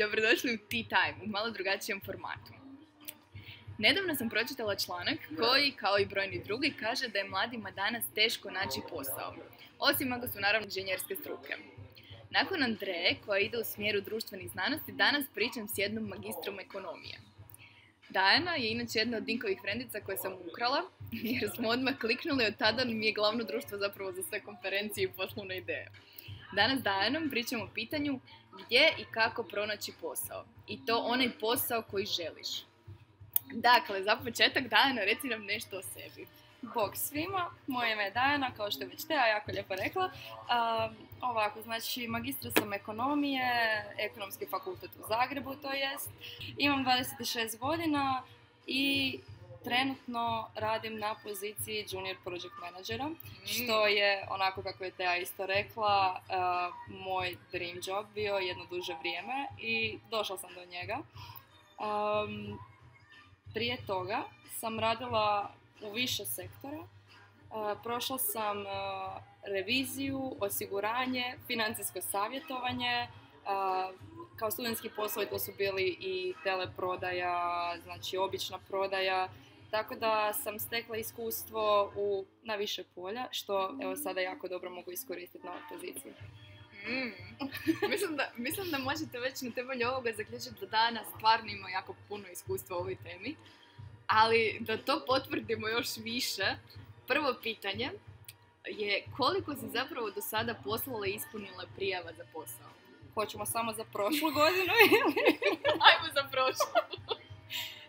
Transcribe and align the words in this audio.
Dobrodošli 0.00 0.54
u 0.54 0.58
Tea 0.58 0.84
Time, 0.94 1.24
u 1.24 1.26
malo 1.28 1.50
drugačijem 1.50 2.00
formatu. 2.00 2.52
Nedavno 3.78 4.14
sam 4.16 4.30
pročitala 4.30 4.74
članak 4.76 5.18
koji, 5.38 5.72
kao 5.72 5.98
i 5.98 6.06
brojni 6.06 6.42
drugi, 6.44 6.74
kaže 6.80 7.08
da 7.08 7.18
je 7.18 7.28
mladima 7.28 7.70
danas 7.70 8.04
teško 8.14 8.50
naći 8.50 8.80
posao. 8.90 9.34
Osim 9.78 10.12
ako 10.12 10.28
su 10.28 10.40
naravno 10.40 10.66
inženjerske 10.66 11.16
struke. 11.16 11.56
Nakon 12.30 12.62
Andreje, 12.62 13.16
koja 13.26 13.38
ide 13.40 13.58
u 13.58 13.64
smjeru 13.64 14.00
društvenih 14.00 14.50
znanosti, 14.50 14.92
danas 14.92 15.24
pričam 15.34 15.68
s 15.68 15.78
jednom 15.78 16.04
magistrom 16.04 16.60
ekonomije. 16.60 17.18
Dajana 18.08 18.54
je 18.54 18.70
inače 18.70 18.98
jedna 18.98 19.16
od 19.16 19.24
Dinkovih 19.24 19.58
frendica 19.62 20.00
koje 20.00 20.16
sam 20.16 20.32
ukrala, 20.50 20.82
jer 21.12 21.50
smo 21.56 21.68
odmah 21.68 21.98
kliknuli, 21.98 22.44
od 22.44 22.56
tada 22.56 22.84
mi 22.84 23.06
je 23.06 23.12
glavno 23.12 23.44
društvo 23.44 23.78
zapravo 23.78 24.12
za 24.12 24.22
sve 24.22 24.40
konferencije 24.40 25.04
i 25.04 25.12
poslovne 25.12 25.58
ideje. 25.58 25.90
Danas 26.52 26.82
Dajanom 26.82 27.30
pričamo 27.30 27.64
o 27.64 27.68
pitanju 27.74 28.20
gdje 28.64 28.94
i 28.98 29.04
kako 29.04 29.42
pronaći 29.42 29.92
posao. 30.00 30.44
I 30.66 30.86
to 30.86 30.98
onaj 30.98 31.38
posao 31.38 31.82
koji 31.82 32.06
želiš. 32.06 32.48
Dakle, 33.52 34.02
za 34.02 34.16
početak 34.16 34.68
Dajana, 34.68 35.04
reci 35.04 35.26
nam 35.26 35.44
nešto 35.44 35.78
o 35.78 35.82
sebi. 35.82 36.26
Bog 36.62 36.96
svima, 36.96 37.50
moje 37.66 37.92
ime 37.92 38.04
je 38.04 38.10
Dajana, 38.10 38.50
kao 38.56 38.70
što 38.70 38.82
je 38.82 38.88
već 38.88 39.06
Teja 39.06 39.26
jako 39.26 39.50
lijepo 39.50 39.74
rekla. 39.74 40.10
ovako, 41.20 41.62
znači 41.62 42.08
magistra 42.08 42.50
sam 42.50 42.72
ekonomije, 42.72 43.84
ekonomski 43.98 44.46
fakultet 44.46 44.90
u 44.96 45.08
Zagrebu 45.08 45.54
to 45.54 45.72
jest. 45.72 46.10
Imam 46.56 46.84
26 46.84 47.58
godina 47.58 48.22
i 48.66 49.18
trenutno 49.64 50.50
radim 50.54 50.98
na 50.98 51.14
poziciji 51.22 51.86
junior 51.90 52.16
project 52.24 52.54
managera, 52.60 53.08
mm. 53.08 53.16
što 53.46 53.86
je 53.86 54.26
onako 54.30 54.62
kako 54.62 54.84
je 54.84 54.90
Teja 54.90 55.16
isto 55.16 55.46
rekla, 55.46 56.20
moj 56.88 57.36
dream 57.52 57.76
job 57.86 58.06
bio 58.14 58.34
jedno 58.34 58.64
duže 58.64 58.94
vrijeme 59.00 59.46
i 59.58 59.98
došla 60.10 60.38
sam 60.38 60.50
do 60.54 60.64
njega. 60.64 60.98
prije 63.54 63.76
toga 63.86 64.22
sam 64.50 64.80
radila 64.80 65.50
u 65.82 65.92
više 65.92 66.24
sektora. 66.24 66.82
prošla 67.82 68.18
sam 68.18 68.56
reviziju, 69.42 70.36
osiguranje, 70.40 71.36
financijsko 71.46 72.00
savjetovanje, 72.00 73.08
kao 74.36 74.50
studentski 74.50 74.90
poslovi 74.96 75.28
to 75.28 75.38
su 75.38 75.52
bili 75.58 75.96
i 76.00 76.34
teleprodaja, 76.44 77.74
znači 77.82 78.16
obična 78.16 78.58
prodaja, 78.68 79.28
tako 79.70 79.94
da 79.94 80.32
sam 80.32 80.58
stekla 80.58 80.96
iskustvo 80.96 81.92
u, 81.96 82.24
na 82.42 82.54
više 82.54 82.84
polja, 82.94 83.28
što 83.30 83.78
evo 83.82 83.96
sada 83.96 84.20
jako 84.20 84.48
dobro 84.48 84.70
mogu 84.70 84.92
iskoristiti 84.92 85.46
na 85.46 85.50
ovoj 85.50 85.62
poziciji. 85.70 86.12
Mm. 86.86 87.12
mislim, 87.90 88.16
da, 88.16 88.32
mislim 88.36 88.70
da 88.70 88.78
možete 88.78 89.18
već 89.18 89.42
na 89.42 89.50
temelju 89.50 89.88
ovoga 89.88 90.12
zaključiti 90.12 90.60
da 90.60 90.66
danas 90.66 91.06
stvarno 91.16 91.50
ima 91.50 91.70
jako 91.70 91.94
puno 92.08 92.28
iskustva 92.28 92.76
u 92.76 92.80
ovoj 92.80 92.96
temi. 92.96 93.36
Ali 94.06 94.56
da 94.60 94.76
to 94.76 95.04
potvrdimo 95.06 95.68
još 95.68 95.96
više, 95.96 96.56
prvo 97.06 97.34
pitanje 97.42 97.90
je 98.66 99.04
koliko 99.16 99.54
si 99.54 99.68
zapravo 99.68 100.10
do 100.10 100.20
sada 100.20 100.54
poslala 100.64 101.06
i 101.06 101.14
ispunila 101.14 101.64
prijava 101.76 102.12
za 102.12 102.24
posao? 102.32 102.70
Hoćemo 103.14 103.46
samo 103.46 103.72
za 103.72 103.84
prošlu 103.84 104.30
godinu 104.40 104.72
ili? 104.86 105.38
Ajmo 105.64 106.14
za 106.14 106.22
prošlu. 106.30 106.72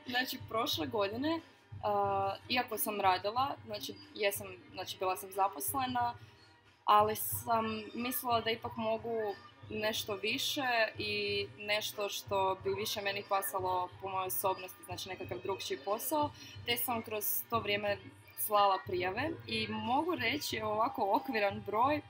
znači, 0.08 0.38
prošle 0.50 0.88
godine 0.88 1.42
Uh, 1.84 2.34
iako 2.50 2.78
sam 2.78 3.02
radila, 3.02 3.56
znači, 3.66 3.96
jesam, 4.16 4.48
znači 4.74 4.98
bila 5.00 5.18
sam 5.18 5.32
zaposlena, 5.32 6.14
ali 6.86 7.16
sam 7.16 7.84
mislila 7.94 8.42
da 8.42 8.52
ipak 8.52 8.72
mogu 8.76 9.36
nešto 9.70 10.16
više 10.16 10.88
i 10.98 11.48
nešto 11.58 12.10
što 12.10 12.58
bi 12.64 12.70
više 12.70 13.02
meni 13.02 13.24
pasalo 13.30 13.90
po 14.02 14.10
mojoj 14.10 14.28
osobnosti, 14.28 14.84
znači 14.86 15.10
nekakav 15.10 15.38
drugčiji 15.44 15.78
posao, 15.86 16.32
te 16.66 16.78
sam 16.78 17.02
kroz 17.02 17.26
to 17.50 17.60
vrijeme 17.60 17.98
slala 18.38 18.80
prijave 18.86 19.30
i 19.48 19.68
mogu 19.68 20.16
reći 20.16 20.62
ovako 20.62 21.16
okviran 21.16 21.64
broj 21.66 22.02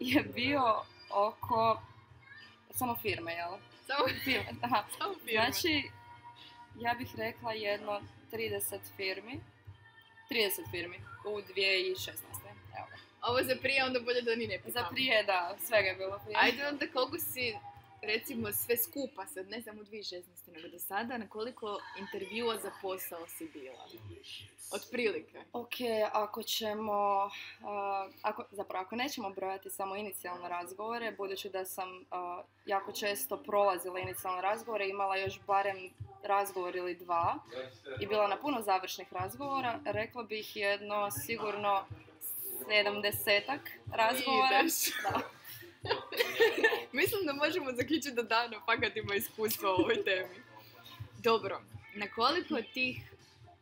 je 0.00 0.22
bio 0.22 0.82
oko 1.10 1.80
samo 2.70 2.96
firme, 2.96 3.32
jel? 3.32 3.50
Samo 3.86 4.04
firme, 4.24 4.52
Samo 4.98 5.14
firme. 5.24 5.50
Znači, 5.50 5.90
ja 6.76 6.94
bih 6.98 7.08
rekla 7.16 7.52
jedno 7.52 8.00
30 8.32 8.78
firmi. 8.96 9.40
30 10.30 10.70
firmi 10.70 10.96
u 11.24 11.28
2016. 11.28 12.10
Evo 12.78 12.86
Ovo 13.22 13.42
za 13.42 13.56
prije, 13.62 13.84
onda 13.84 14.00
bolje 14.00 14.22
da 14.22 14.34
ni 14.34 14.46
ne 14.46 14.60
Za 14.66 14.84
prije, 14.90 15.22
da, 15.22 15.56
svega 15.66 15.88
je 15.88 15.94
bilo 15.94 16.20
prije. 16.24 16.38
Ajde 16.40 16.66
onda 16.66 16.86
koliko 16.92 17.18
si, 17.18 17.56
recimo, 18.02 18.52
sve 18.52 18.76
skupa 18.76 19.26
sad, 19.26 19.48
ne 19.48 19.62
samo 19.62 19.80
u 19.80 19.84
2016. 19.84 20.22
nego 20.52 20.68
do 20.68 20.78
sada, 20.78 21.18
na 21.18 21.28
koliko 21.28 21.78
intervjua 21.98 22.58
za 22.58 22.70
posao 22.82 23.26
si 23.26 23.48
bila? 23.52 23.86
Otprilike. 24.72 25.38
Ok, 25.52 25.74
ako 26.12 26.42
ćemo, 26.42 27.24
uh, 27.24 28.12
ako, 28.22 28.44
zapravo 28.50 28.84
ako 28.84 28.96
nećemo 28.96 29.30
brojati 29.30 29.70
samo 29.70 29.96
inicijalne 29.96 30.48
razgovore, 30.48 31.12
budući 31.12 31.48
da 31.48 31.64
sam 31.64 31.88
uh, 31.96 32.04
jako 32.66 32.92
često 32.92 33.36
prolazila 33.36 33.98
inicijalne 33.98 34.42
razgovore, 34.42 34.88
imala 34.88 35.16
još 35.16 35.40
barem 35.46 35.90
razgovor 36.22 36.76
ili 36.76 36.94
dva 36.94 37.38
i 38.00 38.06
bila 38.06 38.28
na 38.28 38.36
puno 38.36 38.62
završnih 38.62 39.12
razgovora, 39.12 39.80
rekla 39.84 40.22
bih 40.22 40.56
jedno 40.56 41.10
sigurno 41.10 41.84
sedamdesetak 42.68 43.60
razgovora. 43.92 44.62
Da. 45.02 45.39
Mislim 47.00 47.26
da 47.26 47.32
možemo 47.32 47.72
zaključiti 47.72 48.14
da 48.14 48.22
Dano 48.22 48.60
fakat 48.66 48.96
ima 48.96 49.14
iskustva 49.14 49.70
u 49.70 49.74
ovoj 49.74 50.04
temi. 50.04 50.34
Dobro, 51.18 51.60
na 51.94 52.06
koliko 52.10 52.62
tih 52.74 52.96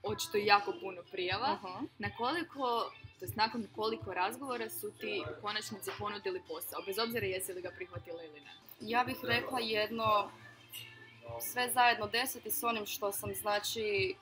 očito 0.03 0.39
jako 0.39 0.73
puno 0.81 1.03
prijava, 1.11 1.59
na 1.99 2.11
koliko, 2.17 2.93
to 3.21 3.27
nakon 3.35 3.67
koliko 3.75 4.15
razgovora 4.15 4.71
su 4.71 4.91
ti 4.91 5.23
u 5.39 5.43
konačnici 5.43 5.91
ponudili 5.99 6.43
posao, 6.49 6.83
bez 6.87 6.99
obzira 6.99 7.27
jesi 7.27 7.53
li 7.53 7.63
ga 7.63 7.71
prihvatila 7.71 8.25
ili 8.25 8.41
ne? 8.41 8.53
Ja 8.81 9.05
bih 9.05 9.17
rekla 9.23 9.61
jedno 9.61 10.31
sve 11.41 11.71
zajedno 11.71 12.07
deseti 12.07 12.51
s 12.51 12.63
onim 12.65 12.87
što 12.87 13.13
sam 13.13 13.35
znači 13.35 14.15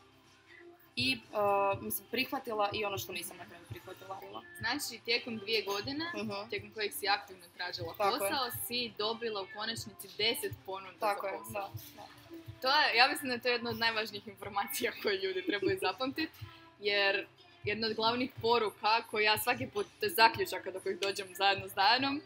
i 0.97 1.19
uh, 1.33 1.83
mislim, 1.83 2.09
prihvatila 2.11 2.71
i 2.73 2.84
ono 2.84 2.99
što 2.99 3.12
nisam 3.12 3.37
na 3.37 3.45
kraju 3.45 3.65
prihvatila. 3.69 4.43
Znači, 4.59 5.05
tijekom 5.05 5.39
dvije 5.39 5.62
godine, 5.62 6.05
uh 6.15 6.49
tijekom 6.51 6.71
kojeg 6.71 6.93
si 6.93 7.09
aktivno 7.09 7.45
tražila 7.57 7.95
posao, 7.99 8.51
si 8.67 8.93
dobila 8.99 9.43
u 9.43 9.47
konačnici 9.55 10.09
deset 10.19 10.53
ponuda 10.67 10.99
Tako 11.01 11.27
za 11.27 11.39
posao. 11.39 11.62
Je, 11.62 11.95
da, 11.97 12.03
da. 12.03 12.61
To 12.61 12.69
je, 12.69 12.97
ja 12.97 13.09
mislim 13.09 13.29
da 13.29 13.34
je 13.34 13.41
to 13.41 13.49
jedna 13.49 13.71
od 13.71 13.79
najvažnijih 13.79 14.29
informacija 14.29 14.93
koje 15.03 15.19
ljudi 15.19 15.47
trebaju 15.47 15.79
zapamtiti, 15.81 16.33
jer 16.81 17.27
jedna 17.65 17.87
od 17.87 17.95
glavnih 17.95 18.31
poruka 18.43 19.03
koju 19.11 19.25
ja 19.25 19.39
svaki 19.39 19.67
put, 19.67 19.87
to 20.01 20.07
je 20.07 20.11
zaključaka 20.11 20.71
do 20.71 20.81
kojih 20.81 20.99
dođem 21.01 21.34
zajedno 21.34 21.69
s 21.69 21.75
Dajanom, 21.75 22.21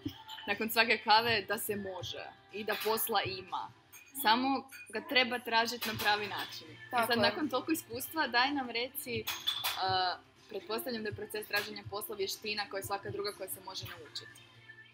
nakon 0.47 0.71
svake 0.71 0.99
kave 0.99 1.45
da 1.49 1.59
se 1.59 1.77
može 1.77 2.25
i 2.53 2.65
da 2.65 2.77
posla 2.85 3.23
ima. 3.23 3.80
Samo 4.23 4.69
ga 4.89 5.01
treba 5.09 5.39
tražiti 5.39 5.89
na 5.89 5.95
pravi 6.03 6.27
način. 6.27 6.69
I 6.71 7.07
sad, 7.07 7.19
nakon 7.19 7.49
toliko 7.49 7.73
iskustva, 7.73 8.27
daj 8.27 8.53
nam 8.53 8.71
reci, 8.71 9.25
uh, 9.25 10.21
pretpostavljam 10.49 11.03
da 11.03 11.09
je 11.09 11.15
proces 11.15 11.47
traženja 11.47 11.83
posla 11.91 12.17
vještina 12.17 12.63
koja 12.71 12.79
je 12.79 12.85
svaka 12.85 13.11
druga 13.11 13.33
koja 13.33 13.49
se 13.49 13.61
može 13.65 13.85
naučiti. 13.87 14.41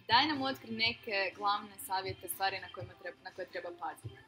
Daj 0.09 0.27
nam 0.27 0.43
otkri 0.43 0.71
neke 0.71 1.33
glavne 1.37 1.79
savjete, 1.87 2.29
stvari 2.29 2.61
na, 2.61 2.69
kojima 2.75 2.93
treba, 3.03 3.17
na 3.25 3.31
koje 3.31 3.47
treba 3.47 3.71
paziti. 3.81 4.21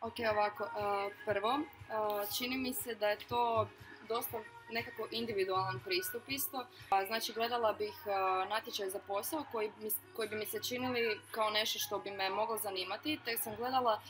Ok, 0.00 0.14
ovako, 0.32 0.64
uh, 0.64 1.12
prvo, 1.24 1.54
uh, 1.54 2.36
čini 2.38 2.56
mi 2.56 2.72
se 2.74 2.94
da 2.94 3.08
je 3.08 3.18
to 3.28 3.68
dosta 4.08 4.38
nekako 4.70 5.08
individualan 5.10 5.80
pristup 5.84 6.22
isto. 6.28 6.66
Znači 7.06 7.32
gledala 7.32 7.72
bih 7.72 7.94
natječaj 8.48 8.90
za 8.90 8.98
posao 8.98 9.44
koji, 9.52 9.72
koji 10.16 10.28
bi 10.28 10.36
mi 10.36 10.46
se 10.46 10.62
činili 10.62 11.20
kao 11.30 11.50
nešto 11.50 11.78
što 11.78 11.98
bi 11.98 12.10
me 12.10 12.30
moglo 12.30 12.58
zanimati, 12.58 13.20
te 13.24 13.36
sam 13.36 13.56
gledala 13.56 14.00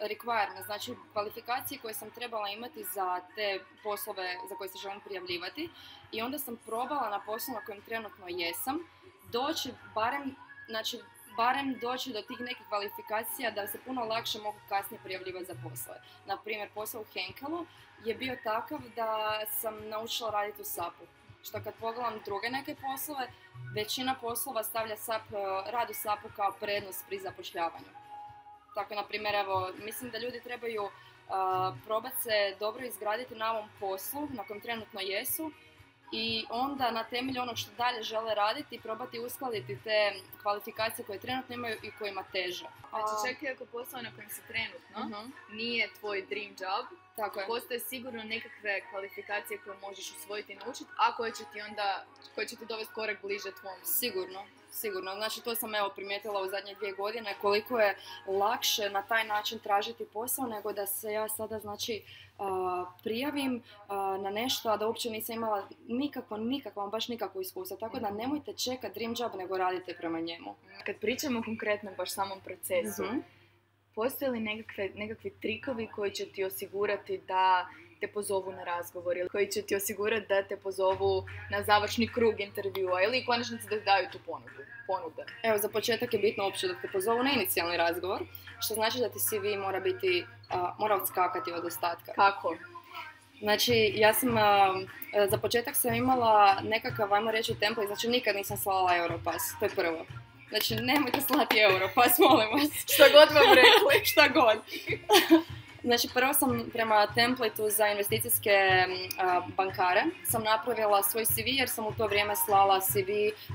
requirement, 0.00 0.64
znači 0.64 0.94
kvalifikacije 1.12 1.80
koje 1.80 1.94
sam 1.94 2.10
trebala 2.10 2.48
imati 2.48 2.84
za 2.84 3.20
te 3.34 3.60
poslove 3.82 4.36
za 4.48 4.54
koje 4.54 4.68
se 4.68 4.78
želim 4.78 5.00
prijavljivati 5.00 5.70
i 6.12 6.22
onda 6.22 6.38
sam 6.38 6.56
probala 6.56 7.10
na 7.10 7.20
poslu 7.26 7.54
na 7.54 7.64
kojem 7.64 7.82
trenutno 7.82 8.26
jesam 8.28 8.78
doći 9.32 9.70
barem, 9.94 10.36
znači 10.68 11.00
barem 11.36 11.78
doći 11.78 12.12
do 12.12 12.22
tih 12.22 12.40
nekih 12.40 12.66
kvalifikacija 12.68 13.50
da 13.50 13.66
se 13.66 13.78
puno 13.86 14.04
lakše 14.04 14.38
mogu 14.38 14.58
kasnije 14.68 15.00
prijavljivati 15.02 15.44
za 15.44 15.54
poslove. 15.54 16.00
Na 16.26 16.36
primjer, 16.36 16.68
posao 16.74 17.00
u 17.00 17.04
Henkelu 17.12 17.66
je 18.04 18.14
bio 18.14 18.36
takav 18.44 18.78
da 18.96 19.40
sam 19.60 19.88
naučila 19.88 20.30
raditi 20.30 20.62
u 20.62 20.64
SAP-u. 20.64 21.04
Što 21.42 21.62
kad 21.64 21.74
pogledam 21.74 22.20
druge 22.24 22.50
neke 22.50 22.74
poslove, 22.74 23.30
većina 23.74 24.14
poslova 24.20 24.64
stavlja 24.64 24.96
SAP, 24.96 25.22
eh, 25.32 25.70
rad 25.70 25.90
u 25.90 25.94
SAP-u 25.94 26.28
kao 26.36 26.52
prednost 26.60 27.04
pri 27.08 27.18
zapošljavanju. 27.18 27.92
Tako, 28.74 28.94
na 28.94 29.04
primjer, 29.04 29.34
evo, 29.34 29.70
mislim 29.84 30.10
da 30.10 30.18
ljudi 30.18 30.40
trebaju 30.40 30.84
uh, 30.84 30.90
probati 31.84 32.22
se 32.22 32.56
dobro 32.60 32.84
izgraditi 32.84 33.34
na 33.34 33.52
ovom 33.52 33.68
poslu 33.80 34.28
na 34.32 34.44
kojem 34.44 34.60
trenutno 34.60 35.00
jesu 35.00 35.50
i 36.12 36.44
onda 36.50 36.90
na 36.90 37.04
temelju 37.04 37.42
onog 37.42 37.56
što 37.56 37.70
dalje 37.72 38.02
žele 38.02 38.34
raditi 38.34 38.80
probati 38.80 39.18
uskladiti 39.18 39.78
te 39.84 40.12
kvalifikacije 40.42 41.04
koje 41.06 41.18
trenutno 41.18 41.54
imaju 41.54 41.76
i 41.82 41.90
kojima 41.90 42.24
teže. 42.32 42.66
Znači 42.90 43.12
čak 43.26 43.42
i 43.42 43.48
ako 43.48 43.64
posao 43.66 44.02
na 44.02 44.10
kojem 44.14 44.30
si 44.30 44.40
trenutno 44.48 45.00
Mhm, 45.00 45.30
nije 45.52 45.90
tvoj 46.00 46.22
dream 46.22 46.50
job, 46.50 46.86
Tako 47.16 47.40
je. 47.40 47.46
postoje 47.46 47.80
sigurno 47.80 48.22
nekakve 48.24 48.80
kvalifikacije 48.90 49.58
koje 49.58 49.76
možeš 49.78 50.10
usvojiti 50.10 50.52
i 50.52 50.56
naučiti, 50.56 50.90
a 50.98 51.16
koje 51.16 51.32
će 51.32 51.44
ti 51.52 51.60
onda, 51.60 52.04
koje 52.34 52.46
će 52.46 52.56
ti 52.56 52.66
dovesti 52.66 52.94
korak 52.94 53.22
bliže 53.22 53.50
tvom. 53.60 53.74
Sigurno, 53.84 54.42
sigurno. 54.70 55.14
Znači 55.14 55.40
to 55.40 55.54
sam 55.54 55.74
evo 55.74 55.88
primijetila 55.88 56.42
u 56.42 56.48
zadnje 56.48 56.74
dvije 56.74 56.92
godine 56.92 57.34
koliko 57.40 57.78
je 57.78 57.96
lakše 58.26 58.90
na 58.90 59.02
taj 59.02 59.24
način 59.24 59.58
tražiti 59.58 60.06
posao 60.06 60.46
nego 60.46 60.72
da 60.72 60.86
se 60.86 61.12
ja 61.12 61.28
sada 61.28 61.58
znači 61.58 62.02
prijavim 63.02 63.62
na 64.20 64.30
nešto 64.30 64.68
a 64.68 64.76
da 64.76 64.86
uopće 64.86 65.10
nisam 65.10 65.34
imala 65.36 65.68
nikakvo, 65.88 66.36
nikakvo, 66.36 66.88
baš 66.88 67.08
nikakvo 67.08 67.40
iskustvo. 67.40 67.76
Tako 67.76 68.00
da 68.00 68.10
nemojte 68.10 68.52
čekati 68.52 68.94
dream 68.94 69.14
job 69.18 69.32
nego 69.34 69.58
radite 69.58 69.94
prema 69.94 70.20
njemu. 70.20 70.54
Kad 70.86 70.96
pričamo 70.96 71.42
konkretno 71.42 71.90
baš 71.96 72.10
samom 72.10 72.40
procesu, 72.40 73.02
Mhm. 73.04 73.18
postoje 73.94 74.30
li 74.30 74.40
nekakve, 74.40 74.90
nekakvi 74.94 75.30
trikovi 75.32 75.88
koji 75.88 76.10
će 76.10 76.26
ti 76.26 76.44
osigurati 76.44 77.18
da 77.18 77.66
te 78.00 78.08
pozovu 78.08 78.52
na 78.52 78.64
razgovor 78.64 79.16
ili 79.16 79.28
koji 79.28 79.46
će 79.46 79.62
ti 79.62 79.76
osigurati 79.76 80.26
da 80.28 80.42
te 80.42 80.56
pozovu 80.56 81.22
na 81.50 81.62
završni 81.62 82.08
krug 82.08 82.40
intervjua 82.40 83.02
ili 83.02 83.20
u 83.20 83.26
konačnici 83.26 83.68
da 83.70 83.80
daju 83.80 84.08
tu 84.12 84.18
ponudu, 84.26 84.50
ponude. 84.86 85.24
Evo, 85.42 85.58
za 85.58 85.68
početak 85.68 86.14
je 86.14 86.20
bitno 86.20 86.44
uopće 86.44 86.68
da 86.68 86.74
te 86.74 86.88
pozovu 86.92 87.22
na 87.22 87.30
inicijalni 87.32 87.76
razgovor, 87.76 88.22
što 88.60 88.74
znači 88.74 88.98
da 88.98 89.08
ti 89.08 89.18
CV 89.18 89.60
mora 89.60 89.80
biti, 89.80 90.26
a, 90.50 90.74
mora 90.78 90.96
odskakati 90.96 91.52
od 91.52 91.64
ostatka. 91.64 92.12
Kako? 92.12 92.56
Znači, 93.40 93.92
ja 93.96 94.14
sam, 94.14 94.36
a, 94.36 94.74
e, 95.14 95.26
za 95.30 95.38
početak 95.38 95.76
sam 95.76 95.94
imala 95.94 96.60
nekakav, 96.62 97.14
ajmo 97.14 97.30
reći, 97.30 97.54
template, 97.54 97.86
znači 97.86 98.08
nikad 98.08 98.36
nisam 98.36 98.56
slala 98.56 98.96
Europass, 98.96 99.44
to 99.58 99.64
je 99.64 99.68
prvo. 99.68 100.06
Znači, 100.48 100.74
nemojte 100.74 101.20
slati 101.20 101.58
Europass, 101.58 102.18
molim 102.28 102.48
vas. 102.52 102.94
Šta 102.94 103.04
god 103.08 103.34
vam 103.34 103.54
rekli. 103.54 104.04
Šta 104.10 104.28
god. 104.28 104.58
Znači, 105.84 106.08
prvo 106.14 106.34
sam 106.34 106.70
prema 106.72 107.06
templateu 107.14 107.70
za 107.70 107.86
investicijske 107.86 108.50
bankare 109.56 110.02
sam 110.24 110.42
napravila 110.42 111.02
svoj 111.02 111.24
CV 111.24 111.46
jer 111.46 111.68
sam 111.68 111.86
u 111.86 111.92
to 111.92 112.06
vrijeme 112.06 112.36
slala 112.36 112.80
CV 112.80 113.10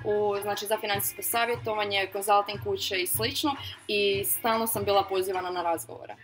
u, 0.05 0.35
znači, 0.41 0.65
za 0.65 0.77
financijsko 0.77 1.21
savjetovanje, 1.21 2.09
consulting 2.11 2.63
kuće 2.63 2.95
i 2.95 3.07
slično 3.07 3.55
i 3.87 4.23
stalno 4.23 4.67
sam 4.67 4.83
bila 4.83 5.03
pozivana 5.03 5.49
na 5.49 5.61
razgovore. 5.61 6.15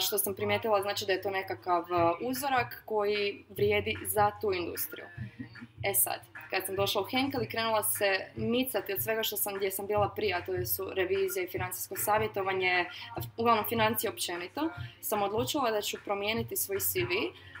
Što 0.00 0.18
sam 0.18 0.34
primijetila 0.34 0.82
znači 0.82 1.06
da 1.06 1.12
je 1.12 1.22
to 1.22 1.30
nekakav 1.30 1.84
uzorak 2.22 2.82
koji 2.84 3.44
vrijedi 3.48 3.96
za 4.06 4.30
tu 4.40 4.52
industriju. 4.52 5.06
E 5.82 5.94
sad, 5.94 6.20
kad 6.50 6.66
sam 6.66 6.76
došla 6.76 7.00
u 7.02 7.04
Henkel 7.04 7.42
i 7.42 7.48
krenula 7.48 7.82
se 7.82 8.20
micati 8.36 8.92
od 8.92 9.02
svega 9.02 9.22
što 9.22 9.36
sam, 9.36 9.54
gdje 9.54 9.70
sam 9.70 9.86
bila 9.86 10.08
prije, 10.08 10.34
a 10.34 10.44
to 10.44 10.66
su 10.66 10.90
revizija 10.94 11.44
i 11.44 11.48
financijsko 11.48 11.96
savjetovanje, 11.96 12.86
uglavnom 13.36 13.64
financije 13.68 14.10
općenito, 14.10 14.70
sam 15.00 15.22
odlučila 15.22 15.70
da 15.70 15.80
ću 15.82 15.96
promijeniti 16.04 16.56
svoj 16.56 16.80
CV 16.80 17.10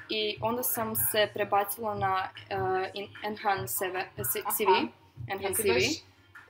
i 0.08 0.36
onda 0.40 0.62
sam 0.62 0.96
se 0.96 1.28
prebacila 1.34 1.94
na 1.94 2.28
uh, 2.28 2.86
in- 2.94 3.08
Enhance 3.24 3.74
CV, 3.76 3.96
Aha. 4.44 4.56
CV, 4.56 4.68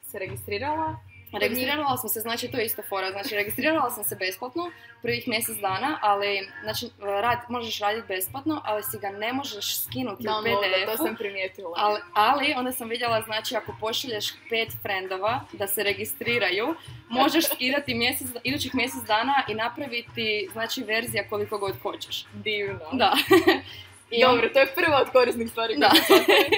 se 0.02 0.18
registrirala? 0.18 0.96
Registrirala 1.32 1.96
sam 1.96 2.10
se, 2.10 2.20
znači 2.20 2.48
to 2.48 2.56
je 2.58 2.66
isto 2.66 2.82
fora, 2.88 3.10
znači 3.10 3.34
registrirala 3.34 3.90
sam 3.90 4.04
se 4.04 4.16
besplatno 4.16 4.70
prvih 5.02 5.28
mjesec 5.28 5.56
dana, 5.56 5.98
ali 6.02 6.48
znači 6.62 6.90
rad, 7.00 7.38
možeš 7.48 7.80
raditi 7.80 8.08
besplatno, 8.08 8.60
ali 8.64 8.82
si 8.82 8.98
ga 8.98 9.10
ne 9.10 9.32
možeš 9.32 9.80
skinuti 9.80 10.22
u 10.22 10.30
Downloada, 10.30 10.86
to 10.86 10.96
sam 10.96 11.16
primijetila. 11.16 11.74
Ali, 11.76 12.00
ali 12.14 12.54
onda 12.56 12.72
sam 12.72 12.88
vidjela, 12.88 13.22
znači 13.22 13.56
ako 13.56 13.76
pošalješ 13.80 14.32
pet 14.50 14.68
frendova 14.82 15.40
da 15.52 15.66
se 15.66 15.82
registriraju, 15.82 16.74
možeš 17.08 17.44
skidati 17.44 17.94
mjesec, 17.94 18.28
idućih 18.44 18.74
mjesec 18.74 19.02
dana 19.02 19.34
i 19.48 19.54
napraviti 19.54 20.48
znači 20.52 20.82
verzija 20.82 21.28
koliko 21.28 21.58
god 21.58 21.82
hoćeš. 21.82 22.24
Divno. 22.32 22.88
Da. 22.92 23.12
I 24.10 24.22
Dobro, 24.22 24.48
to 24.48 24.58
je 24.58 24.66
prva 24.66 25.00
od 25.00 25.10
korisnih 25.10 25.50
stvari 25.50 25.76
Da. 25.76 25.90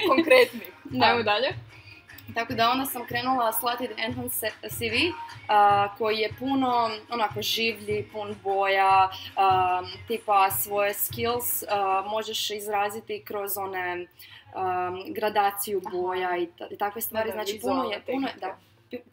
konkretnih. 0.07 0.71
Da. 0.83 1.05
Ajmo 1.05 1.23
dalje. 1.23 1.47
Tako 2.35 2.53
da 2.53 2.69
onda 2.69 2.85
sam 2.85 3.05
krenula 3.05 3.53
slati 3.53 3.89
Enhance 3.97 4.47
CV 4.69 4.95
koji 5.97 6.17
je 6.17 6.29
puno 6.39 6.89
onako 7.09 7.41
življi, 7.41 8.09
pun 8.13 8.35
boja, 8.43 9.09
tipa 10.07 10.51
svoje 10.51 10.93
skills 10.93 11.63
možeš 12.05 12.49
izraziti 12.51 13.23
kroz 13.25 13.57
one 13.57 14.07
gradaciju 15.07 15.81
Aha. 15.85 15.97
boja 15.97 16.37
i, 16.37 16.47
ta- 16.57 16.67
i 16.71 16.77
takve 16.77 17.01
stvari. 17.01 17.29
Da, 17.31 17.35
da, 17.37 17.43
znači 17.43 17.59
puno 17.61 17.91
je, 17.91 18.01
puno, 18.05 18.27
da, 18.39 18.57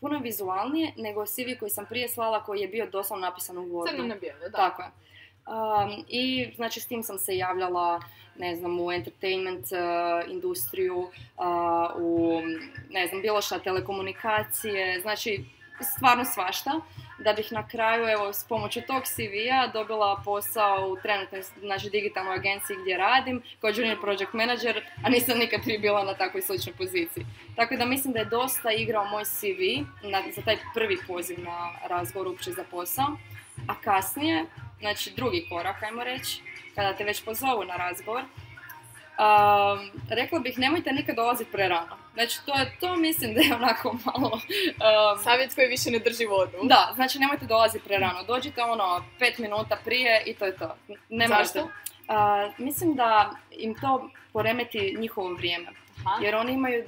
puno 0.00 0.14
je 0.14 0.20
vizualnije 0.22 0.92
nego 0.96 1.26
CV 1.26 1.58
koji 1.58 1.70
sam 1.70 1.86
prije 1.86 2.08
slala 2.08 2.44
koji 2.44 2.60
je 2.60 2.68
bio 2.68 2.86
doslovno 2.86 3.26
napisan 3.26 3.58
u 3.58 3.62
Wordu. 3.62 3.90
Crno 3.90 4.06
na 4.06 4.14
bijelo, 4.14 4.40
da. 4.40 4.50
Tako 4.56 4.82
je. 4.82 4.88
Um, 5.48 6.04
I 6.08 6.52
znači 6.56 6.80
s 6.80 6.86
tim 6.86 7.02
sam 7.02 7.18
se 7.18 7.36
javljala, 7.36 8.00
ne 8.38 8.56
znam, 8.56 8.80
u 8.80 8.92
entertainment 8.92 9.66
uh, 9.72 10.30
industriju, 10.30 10.98
uh, 10.98 11.10
u, 11.96 12.40
ne 12.90 13.06
znam, 13.06 13.22
bilo 13.22 13.42
šta, 13.42 13.58
telekomunikacije, 13.58 15.00
znači 15.00 15.44
stvarno 15.96 16.24
svašta. 16.24 16.80
Da 17.24 17.32
bih 17.32 17.52
na 17.52 17.68
kraju, 17.68 18.08
evo, 18.08 18.32
s 18.32 18.44
pomoću 18.48 18.80
tog 18.86 19.02
CV-a 19.04 19.66
dobila 19.66 20.22
posao 20.24 20.88
u 20.88 20.96
trenutnoj, 21.02 21.42
znači, 21.60 21.90
digitalnoj 21.90 22.34
agenciji 22.34 22.76
gdje 22.82 22.96
radim, 22.96 23.42
kao 23.60 23.70
junior 23.70 24.00
project 24.00 24.32
manager, 24.32 24.84
a 25.04 25.08
nisam 25.08 25.38
nikad 25.38 25.60
prije 25.62 25.78
bila 25.78 26.04
na 26.04 26.14
takvoj 26.14 26.42
sličnoj 26.42 26.76
poziciji. 26.76 27.26
Tako 27.56 27.76
da 27.76 27.84
mislim 27.84 28.12
da 28.12 28.18
je 28.18 28.24
dosta 28.24 28.72
igrao 28.72 29.04
moj 29.04 29.24
CV 29.24 29.62
na, 30.02 30.22
za 30.36 30.42
taj 30.42 30.56
prvi 30.74 30.98
poziv 31.06 31.40
na 31.40 31.70
razgovor 31.88 32.28
uopće 32.28 32.52
za 32.52 32.64
posao. 32.70 33.16
A 33.68 33.74
kasnije, 33.84 34.46
znači 34.80 35.12
drugi 35.16 35.46
korak, 35.50 35.82
ajmo 35.82 36.04
reći, 36.04 36.42
kada 36.74 36.92
te 36.92 37.04
već 37.04 37.24
pozovu 37.24 37.64
na 37.64 37.76
razgovor, 37.76 38.22
um, 38.22 39.90
rekla 40.10 40.38
bih 40.38 40.58
nemojte 40.58 40.92
nikad 40.92 41.16
dolaziti 41.16 41.52
prerano. 41.52 41.96
Znači 42.14 42.38
to, 42.46 42.54
je, 42.54 42.76
to 42.80 42.96
mislim 42.96 43.34
da 43.34 43.40
je 43.40 43.54
onako 43.54 43.96
malo... 44.04 44.30
um, 44.32 45.22
Savjet 45.24 45.54
koji 45.54 45.68
više 45.68 45.90
ne 45.90 45.98
drži 45.98 46.24
vodu. 46.26 46.58
da, 46.62 46.92
znači 46.94 47.18
nemojte 47.18 47.46
dolaziti 47.46 47.84
prerano. 47.84 48.22
Dođite 48.22 48.62
ono 48.62 49.04
pet 49.18 49.38
minuta 49.38 49.78
prije 49.84 50.22
i 50.26 50.34
to 50.34 50.44
je 50.44 50.56
to. 50.56 50.76
Ne. 51.08 51.28
Zašto? 51.28 51.62
Uh, 51.62 52.54
mislim 52.58 52.94
da 52.94 53.30
im 53.50 53.74
to 53.80 54.10
poremeti 54.32 54.96
njihovo 54.98 55.34
vrijeme. 55.34 55.66
Aha. 56.06 56.24
Jer 56.24 56.34
oni 56.34 56.52
imaju 56.52 56.84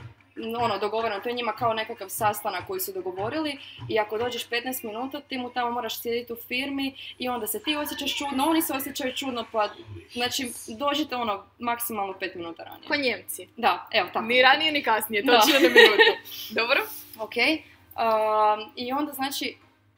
ono, 0.60 0.78
dogovoreno, 0.78 1.20
to 1.20 1.28
je 1.28 1.34
njima 1.34 1.52
kao 1.52 1.74
nekakav 1.74 2.08
sastanak 2.08 2.66
koji 2.66 2.80
su 2.80 2.92
dogovorili 2.92 3.58
i 3.88 3.98
ako 3.98 4.18
dođeš 4.18 4.48
15 4.48 4.84
minuta, 4.84 5.20
ti 5.20 5.38
mu 5.38 5.50
tamo 5.50 5.70
moraš 5.70 6.00
sjediti 6.00 6.32
u 6.32 6.36
firmi 6.36 6.94
i 7.18 7.28
onda 7.28 7.46
se 7.46 7.62
ti 7.62 7.76
osjećaš 7.76 8.18
čudno, 8.18 8.44
oni 8.44 8.62
se 8.62 8.72
osjećaju 8.72 9.16
čudno, 9.16 9.46
pa 9.52 9.68
znači 10.12 10.52
dođite 10.78 11.16
ono 11.16 11.44
maksimalno 11.58 12.14
5 12.20 12.36
minuta 12.36 12.64
ranije. 12.64 12.88
Ko 12.88 12.96
Njemci. 12.96 13.48
Da, 13.56 13.88
evo 13.92 14.08
tako. 14.12 14.26
Ni 14.26 14.42
ranije 14.42 14.72
ni 14.72 14.82
kasnije, 14.82 15.26
točno 15.26 15.54
na 15.54 15.68
minutu. 15.68 16.12
Dobro? 16.60 16.80
Ok. 17.18 17.34
Um, 17.36 18.72
I 18.76 18.92
onda 18.92 19.12
znači, 19.12 19.56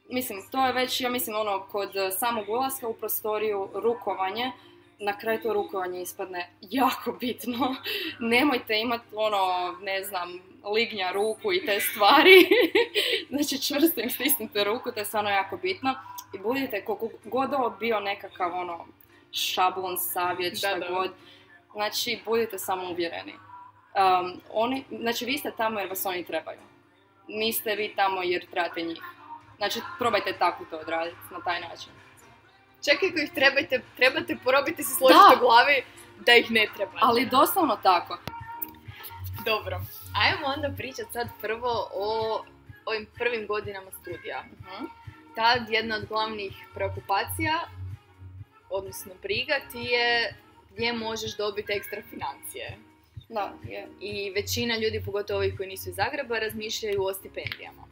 mislim, 0.09 0.41
to 0.51 0.65
je 0.65 0.73
već, 0.73 1.01
ja 1.01 1.09
mislim, 1.09 1.35
ono, 1.35 1.59
kod 1.71 1.91
samog 2.19 2.49
ulaska 2.49 2.87
u 2.87 2.93
prostoriju 2.93 3.69
rukovanje, 3.73 4.51
na 5.03 5.17
kraju 5.17 5.39
to 5.43 5.53
rukovanje 5.53 6.01
ispadne 6.01 6.49
jako 6.61 7.11
bitno. 7.11 7.75
Nemojte 8.19 8.79
imati 8.79 9.05
ono, 9.15 9.75
ne 9.81 10.03
znam, 10.03 10.39
lignja 10.75 11.11
ruku 11.11 11.53
i 11.53 11.65
te 11.65 11.79
stvari. 11.79 12.47
znači 13.33 13.61
čvrsto 13.61 14.01
im 14.01 14.09
stisnite 14.09 14.63
ruku, 14.63 14.91
to 14.91 14.99
je 14.99 15.05
stvarno 15.05 15.29
jako 15.29 15.57
bitno. 15.57 15.95
I 16.33 16.37
budite 16.37 16.85
koliko 16.85 17.09
god 17.23 17.53
ovo 17.53 17.69
bio 17.69 17.99
nekakav 17.99 18.55
ono 18.55 18.85
šablon, 19.31 19.97
savjet, 19.97 20.57
šta 20.57 20.73
Da, 20.73 20.79
da. 20.79 20.89
god. 20.89 21.11
Znači, 21.73 22.19
budite 22.25 22.57
samo 22.59 22.89
uvjereni. 22.89 23.33
Um, 23.33 24.41
oni, 24.53 24.83
znači, 24.99 25.25
vi 25.25 25.37
ste 25.37 25.51
tamo 25.57 25.79
jer 25.79 25.89
vas 25.89 26.05
oni 26.05 26.23
trebaju. 26.25 26.59
Niste 27.27 27.75
vi 27.75 27.93
tamo 27.95 28.23
jer 28.23 28.45
trebate 28.51 28.81
njih. 28.81 29.01
Znači, 29.57 29.79
probajte 29.99 30.33
tako 30.39 30.65
to 30.69 30.77
odraditi, 30.77 31.17
na 31.31 31.39
taj 31.43 31.61
način. 31.61 31.91
Čak 32.85 33.03
i 33.03 33.07
ako 33.07 33.19
ih 33.19 33.31
trebate, 33.31 33.81
trebate 33.97 34.37
porobiti 34.43 34.83
se 34.83 34.95
složiti 34.95 35.35
u 35.37 35.39
glavi 35.39 35.83
da 36.25 36.35
ih 36.35 36.51
ne 36.51 36.67
treba. 36.75 36.91
Ali 37.01 37.25
doslovno 37.25 37.77
tako. 37.83 38.17
Dobro. 39.45 39.81
Ajmo 40.15 40.47
onda 40.55 40.69
pričat 40.77 41.07
sad 41.13 41.27
prvo 41.41 41.89
o 41.93 42.43
ovim 42.85 43.07
prvim 43.15 43.47
godinama 43.47 43.91
studija. 44.01 44.43
Mhm. 44.43 44.85
Tad 45.35 45.69
jedna 45.69 45.95
od 45.95 46.05
glavnih 46.05 46.53
preokupacija, 46.73 47.53
odnosno 48.69 49.11
briga, 49.21 49.53
ti 49.71 49.79
je 49.79 50.35
gdje 50.71 50.93
možeš 50.93 51.37
dobiti 51.37 51.73
ekstra 51.73 52.01
financije. 52.09 52.77
Da, 53.29 53.53
je. 53.63 53.87
I 53.99 54.31
većina 54.31 54.77
ljudi, 54.77 55.03
pogotovo 55.05 55.37
ovih 55.37 55.53
koji 55.57 55.69
nisu 55.69 55.89
iz 55.89 55.95
Zagreba, 55.95 56.39
razmišljaju 56.39 57.03
o 57.03 57.13
stipendijama. 57.13 57.83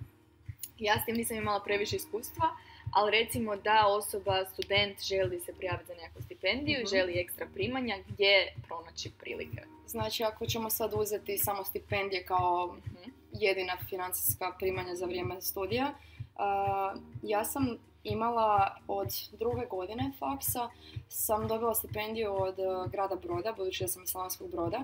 Ja 0.78 1.02
s 1.02 1.06
tim 1.06 1.16
nisam 1.16 1.38
imala 1.38 1.60
previše 1.60 1.96
iskustva, 1.96 2.50
ali 2.92 3.12
recimo 3.12 3.56
da 3.56 3.86
osoba, 3.88 4.46
student 4.46 5.02
želi 5.02 5.40
se 5.40 5.54
prijaviti 5.54 5.86
za 5.88 5.94
nekakvu 5.94 6.22
stipendiju 6.22 6.78
Mhm. 6.80 6.88
želi 6.88 7.20
ekstra 7.20 7.48
primanja, 7.54 7.96
gdje 8.08 8.34
pronaći 8.68 9.12
prilike? 9.12 9.62
Znači, 9.88 10.24
ako 10.24 10.46
ćemo 10.46 10.70
sad 10.70 10.92
uzeti 10.96 11.38
samo 11.38 11.64
stipendije 11.64 12.26
kao 12.26 12.76
Mhm. 12.78 13.10
jedina 13.34 13.78
financijska 13.90 14.52
primanja 14.60 14.96
za 14.96 15.06
vrijeme 15.06 15.42
studija, 15.42 15.94
a, 16.36 16.96
ja 17.24 17.46
sam 17.46 17.78
imala 18.04 18.76
od 18.88 19.08
druge 19.40 19.66
godine 19.66 20.12
faksa, 20.20 20.70
sam 21.10 21.48
dobila 21.48 21.76
stipendiju 21.76 22.36
od 22.36 22.60
e, 22.60 22.64
grada 22.92 23.16
Broda, 23.16 23.54
budući 23.58 23.84
da 23.84 23.88
sam 23.88 24.04
iz 24.04 24.10
Slavonskog 24.10 24.52
Broda. 24.52 24.80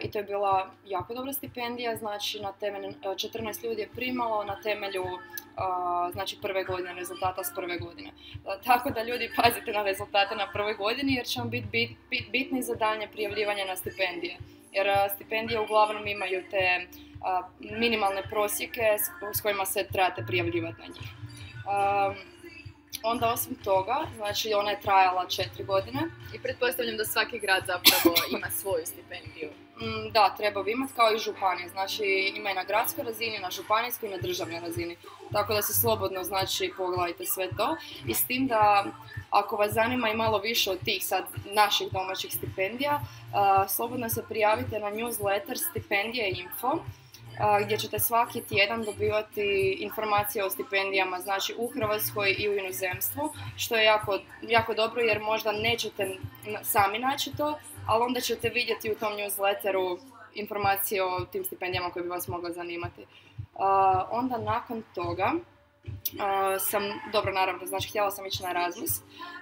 I 0.00 0.10
to 0.10 0.18
je 0.18 0.24
bila 0.24 0.70
jako 0.86 1.14
dobra 1.14 1.32
stipendija, 1.32 1.96
znači 1.96 2.40
na 2.40 2.52
temelju, 2.52 2.88
e, 2.88 2.92
14 3.02 3.64
ljudi 3.64 3.80
je 3.80 3.88
primalo 3.94 4.44
na 4.44 4.60
temelju 4.62 5.04
znači 6.12 6.38
prve 6.42 6.64
godine, 6.64 6.94
rezultata 6.94 7.44
s 7.44 7.54
prve 7.54 7.78
godine. 7.78 8.10
A, 8.46 8.58
Tako 8.64 8.90
da 8.90 9.02
ljudi 9.02 9.30
pazite 9.36 9.72
na 9.72 9.82
rezultate 9.82 10.36
na 10.36 10.52
prvoj 10.52 10.74
godini 10.74 11.14
jer 11.14 11.26
će 11.26 11.40
vam 11.40 11.50
biti 11.50 11.66
bit, 11.72 11.90
bit- 12.10 12.30
bitni 12.30 12.62
za 12.62 12.74
daljnje 12.74 13.08
prijavljivanje 13.12 13.64
na 13.64 13.76
stipendije. 13.76 14.38
Jer 14.72 14.86
stipendije 15.14 15.60
uglavnom 15.60 16.06
imaju 16.06 16.44
te 16.50 16.86
minimalne 17.60 18.22
prosjeke 18.22 18.82
s 19.34 19.40
kojima 19.40 19.64
se 19.64 19.86
trebate 19.92 20.24
prijavljivati 20.26 20.80
na 20.80 20.86
njih. 20.86 21.08
Onda 23.06 23.32
osim 23.32 23.54
toga, 23.54 23.96
znači 24.16 24.54
ona 24.54 24.70
je 24.70 24.80
trajala 24.80 25.26
četiri 25.28 25.64
godine. 25.64 26.00
I 26.34 26.38
pretpostavljam 26.38 26.96
da 26.96 27.04
svaki 27.04 27.38
grad 27.38 27.64
zapravo 27.66 28.16
ima 28.36 28.50
svoju 28.50 28.86
stipendiju. 28.86 29.50
Mm, 29.80 30.12
da, 30.12 30.34
treba 30.36 30.62
bi 30.62 30.72
imati 30.72 30.92
kao 30.96 31.12
i 31.12 31.18
županije. 31.18 31.68
Znači 31.68 32.32
ima 32.36 32.50
i 32.50 32.54
na 32.54 32.64
gradskoj 32.64 33.04
razini, 33.04 33.38
na 33.38 33.50
županijskoj 33.50 34.08
i 34.08 34.12
na 34.12 34.18
državnoj 34.18 34.60
razini. 34.60 34.96
Tako 35.32 35.54
da 35.54 35.62
se 35.62 35.80
slobodno 35.80 36.24
znači 36.24 36.72
pogledajte 36.76 37.24
sve 37.24 37.48
to. 37.56 37.76
I 38.06 38.14
s 38.14 38.24
tim 38.26 38.46
da 38.46 38.84
ako 39.30 39.56
vas 39.56 39.72
zanima 39.72 40.08
i 40.08 40.16
malo 40.16 40.38
više 40.38 40.70
od 40.70 40.78
tih 40.84 41.06
sad 41.06 41.24
naših 41.44 41.92
domaćih 41.92 42.32
stipendija, 42.32 43.00
slobodno 43.68 44.08
se 44.08 44.24
prijavite 44.28 44.78
na 44.78 44.90
newsletter 44.90 45.70
stipendije 45.70 46.30
info 46.30 46.78
gdje 47.64 47.78
ćete 47.78 47.98
svaki 47.98 48.42
tjedan 48.42 48.82
dobivati 48.84 49.76
informacije 49.80 50.44
o 50.44 50.50
stipendijama 50.50 51.20
znači 51.20 51.54
u 51.58 51.66
Hrvatskoj 51.68 52.34
i 52.38 52.48
u 52.48 52.54
inozemstvu, 52.54 53.32
što 53.56 53.76
je 53.76 53.84
jako, 53.84 54.18
jako 54.42 54.74
dobro 54.74 55.00
jer 55.00 55.20
možda 55.20 55.52
nećete 55.52 56.16
sami 56.62 56.98
naći 56.98 57.36
to, 57.36 57.58
ali 57.86 58.02
onda 58.02 58.20
ćete 58.20 58.48
vidjeti 58.48 58.92
u 58.92 58.94
tom 58.94 59.12
newsletteru 59.12 59.98
informacije 60.34 61.04
o 61.04 61.24
tim 61.32 61.44
stipendijama 61.44 61.90
koje 61.90 62.02
bi 62.02 62.08
vas 62.08 62.28
mogle 62.28 62.52
zanimati. 62.52 63.06
Onda 64.10 64.38
nakon 64.38 64.82
toga 64.94 65.32
a, 66.20 66.58
sam, 66.58 66.82
dobro 67.12 67.32
naravno, 67.32 67.66
znači 67.66 67.88
htjela 67.88 68.10
sam 68.10 68.26
ići 68.26 68.42
na 68.42 68.50
Erasmus 68.50 68.90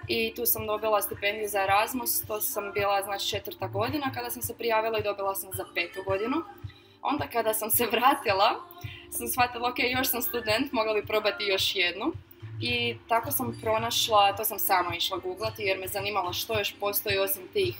i 0.07 0.33
tu 0.35 0.45
sam 0.45 0.67
dobila 0.67 1.01
stipendiju 1.01 1.47
za 1.49 1.63
Erasmus, 1.63 2.21
to 2.27 2.41
sam 2.41 2.71
bila 2.73 3.01
znači 3.01 3.27
četvrta 3.27 3.67
godina 3.67 4.11
kada 4.15 4.29
sam 4.29 4.41
se 4.41 4.57
prijavila 4.57 4.99
i 4.99 5.03
dobila 5.03 5.35
sam 5.35 5.49
za 5.53 5.65
petu 5.75 6.03
godinu. 6.05 6.37
Onda 7.03 7.27
kada 7.27 7.53
sam 7.53 7.69
se 7.69 7.85
vratila, 7.85 8.49
sam 9.11 9.27
shvatila, 9.27 9.69
ok, 9.69 9.79
još 9.79 10.09
sam 10.09 10.21
student, 10.21 10.71
mogla 10.71 10.93
bi 10.93 11.05
probati 11.05 11.43
još 11.43 11.75
jednu. 11.75 12.13
I 12.61 12.95
tako 13.07 13.31
sam 13.31 13.59
pronašla, 13.61 14.35
to 14.35 14.45
sam 14.45 14.59
sama 14.59 14.95
išla 14.95 15.17
googlati 15.17 15.63
jer 15.63 15.79
me 15.79 15.87
zanimalo 15.87 16.33
što 16.33 16.59
još 16.59 16.75
postoji 16.79 17.17
osim 17.17 17.43
tih 17.53 17.75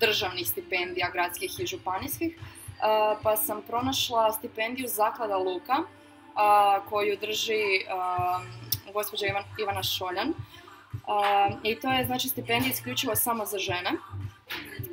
državnih 0.00 0.48
stipendija, 0.48 1.10
gradskih 1.10 1.60
i 1.60 1.66
županijskih. 1.66 2.38
Uh, 2.38 3.18
pa 3.22 3.36
sam 3.36 3.62
pronašla 3.62 4.32
stipendiju 4.32 4.88
Zaklada 4.88 5.36
Luka 5.36 5.76
uh, 5.78 6.88
koju 6.88 7.16
drži 7.16 7.84
uh, 7.86 8.92
gospođa 8.92 9.26
Ivan, 9.26 9.44
Ivana 9.60 9.82
Šoljan. 9.82 10.34
I 11.62 11.74
to 11.80 11.92
je 11.92 12.06
znači 12.06 12.28
stipendija 12.28 12.72
isključivo 12.72 13.16
samo 13.16 13.46
za 13.46 13.58
žene, 13.58 13.92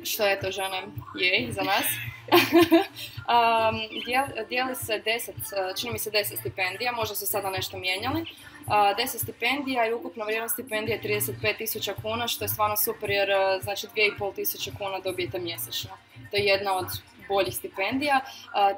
što 0.04 0.26
je 0.26 0.40
to 0.40 0.50
žene 0.50 0.82
je 1.14 1.52
za 1.52 1.62
nas. 1.62 1.86
um, 3.34 3.76
dijel- 4.06 4.48
dijeli 4.48 4.74
se 4.74 4.98
deset, 4.98 5.34
čini 5.80 5.92
mi 5.92 5.98
se 5.98 6.10
10 6.10 6.40
stipendija, 6.40 6.92
možda 6.92 7.14
su 7.14 7.26
sada 7.26 7.50
nešto 7.50 7.78
mijenjali. 7.78 8.24
10 8.66 9.06
stipendija 9.06 9.86
i 9.86 9.92
ukupna 9.92 10.24
vrijednost 10.24 10.52
stipendije 10.52 11.00
je 11.02 11.20
35.000 11.20 11.92
kuna, 12.02 12.28
što 12.28 12.44
je 12.44 12.48
stvarno 12.48 12.76
super 12.76 13.10
jer 13.10 13.30
uh, 13.30 13.62
znači 13.62 13.86
2.500 13.86 14.78
kuna 14.78 14.98
dobijete 14.98 15.38
mjesečno. 15.38 15.90
To 16.30 16.36
je 16.36 16.44
jedna 16.44 16.76
od 16.76 16.86
boljih 17.28 17.54
stipendija. 17.54 18.20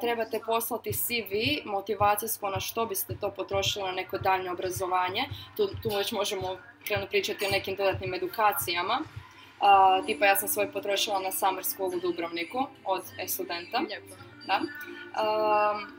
Trebate 0.01 0.41
poslati 0.47 0.93
CV 0.93 1.33
motivacijsko 1.65 2.51
na 2.51 2.61
što 2.61 2.87
biste 2.87 3.17
to 3.21 3.31
potrošili 3.31 3.85
na 3.85 3.93
neko 3.93 4.19
daljnje 4.19 4.51
obrazovanje. 4.51 5.25
Tu, 5.57 5.67
tu 5.83 5.89
već 5.97 6.13
možemo 6.13 6.57
krenuti 6.85 7.11
pričati 7.11 7.47
o 7.47 7.51
nekim 7.51 7.77
dodatnim 7.77 8.15
edukacijama. 8.15 9.01
Uh, 9.61 10.07
tipa 10.07 10.27
ja 10.27 10.37
sam 10.37 10.49
svoj 10.49 10.73
potrošila 10.73 11.21
na 11.21 11.33
Summer 11.33 11.65
School 11.65 11.89
u 11.89 12.01
Dubrovniku 12.01 12.67
od 12.85 13.03
e-studenta. 13.19 13.79
Lijepo. 13.79 14.15
Da. 14.47 14.61
Um, 14.61 15.93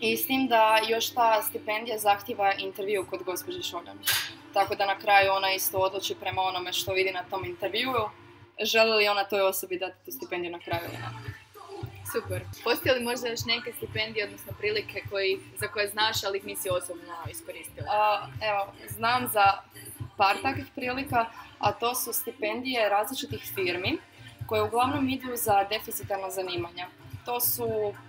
I 0.00 0.16
s 0.16 0.26
tim 0.26 0.46
da 0.46 0.78
još 0.88 1.14
ta 1.14 1.42
stipendija 1.42 1.98
zahtjeva 1.98 2.52
intervju 2.58 3.06
kod 3.10 3.22
gospođe 3.22 3.62
Šoljan. 3.62 3.98
Tako 4.52 4.74
da 4.74 4.86
na 4.86 4.98
kraju 4.98 5.32
ona 5.32 5.52
isto 5.52 5.78
odluči 5.78 6.14
prema 6.20 6.42
onome 6.42 6.72
što 6.72 6.92
vidi 6.92 7.12
na 7.12 7.22
tom 7.30 7.44
intervjuu, 7.44 8.10
želi 8.60 8.90
li 8.96 9.08
ona 9.08 9.24
toj 9.24 9.40
osobi 9.40 9.78
dati 9.78 10.04
tu 10.04 10.10
stipendiju 10.10 10.52
na 10.52 10.58
kraju 10.58 10.82
ili 10.84 10.98
ne. 10.98 11.36
Super. 12.12 12.42
Postoje 12.64 12.94
li 12.94 13.04
možda 13.04 13.28
još 13.28 13.40
neke 13.46 13.72
stipendije, 13.72 14.24
odnosno 14.24 14.52
prilike 14.58 15.02
koji, 15.10 15.40
za 15.56 15.68
koje 15.68 15.88
znaš, 15.88 16.24
ali 16.24 16.38
ih 16.38 16.44
nisi 16.44 16.68
osobno 16.70 17.14
iskoristila? 17.30 18.28
Evo, 18.42 18.72
znam 18.88 19.28
za 19.32 19.44
par 20.16 20.36
takvih 20.42 20.66
prilika, 20.74 21.26
a 21.58 21.72
to 21.72 21.94
su 21.94 22.12
stipendije 22.12 22.88
različitih 22.88 23.52
firmi 23.54 23.98
koje 24.46 24.62
uglavnom 24.62 25.08
idu 25.08 25.36
za 25.36 25.64
deficitarna 25.70 26.30
zanimanja. 26.30 26.86
To 27.24 27.40
su 27.40 27.68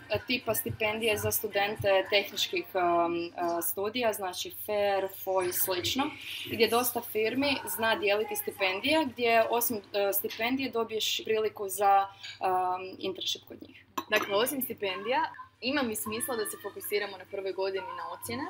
e, 0.09 0.19
tipa 0.27 0.55
stipendije 0.55 1.17
za 1.17 1.31
studente 1.31 2.05
tehničkih 2.09 2.65
um, 2.73 3.15
e, 3.15 3.31
studija, 3.61 4.13
znači 4.13 4.55
FAIR, 4.65 5.07
FOI 5.23 5.49
i 5.49 5.53
slično, 5.53 6.03
gdje 6.45 6.67
dosta 6.67 7.01
firmi 7.01 7.57
zna 7.75 7.95
dijeliti 7.95 8.35
stipendije, 8.35 9.05
gdje 9.05 9.43
osim 9.49 9.77
e, 9.77 10.13
stipendije 10.13 10.71
dobiješ 10.71 11.21
priliku 11.25 11.69
za 11.69 12.07
um, 12.07 12.95
internship 12.99 13.41
kod 13.47 13.57
njih. 13.61 13.85
Dakle, 14.09 14.35
osim 14.35 14.61
stipendija, 14.61 15.21
ima 15.61 15.83
mi 15.83 15.95
smisla 15.95 16.35
da 16.35 16.45
se 16.45 16.57
fokusiramo 16.61 17.17
na 17.17 17.25
prvoj 17.31 17.53
godini 17.53 17.87
na 17.97 18.11
ocjene 18.11 18.43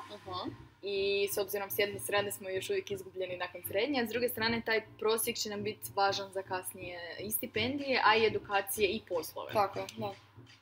i 0.81 1.27
s 1.33 1.37
obzirom 1.37 1.71
s 1.71 1.79
jedne 1.79 1.99
strane 1.99 2.31
smo 2.31 2.49
još 2.49 2.69
uvijek 2.69 2.91
izgubljeni 2.91 3.37
nakon 3.37 3.61
srednje, 3.67 4.01
a 4.01 4.05
s 4.05 4.09
druge 4.09 4.29
strane 4.29 4.61
taj 4.65 4.81
prosjek 4.99 5.37
će 5.37 5.49
nam 5.49 5.63
biti 5.63 5.91
važan 5.95 6.31
za 6.31 6.41
kasnije 6.41 6.99
i 7.19 7.31
stipendije, 7.31 8.01
a 8.05 8.15
i 8.15 8.25
edukacije 8.25 8.89
i 8.89 9.01
poslove. 9.09 9.53
Tako 9.53 9.85
da. 9.97 10.13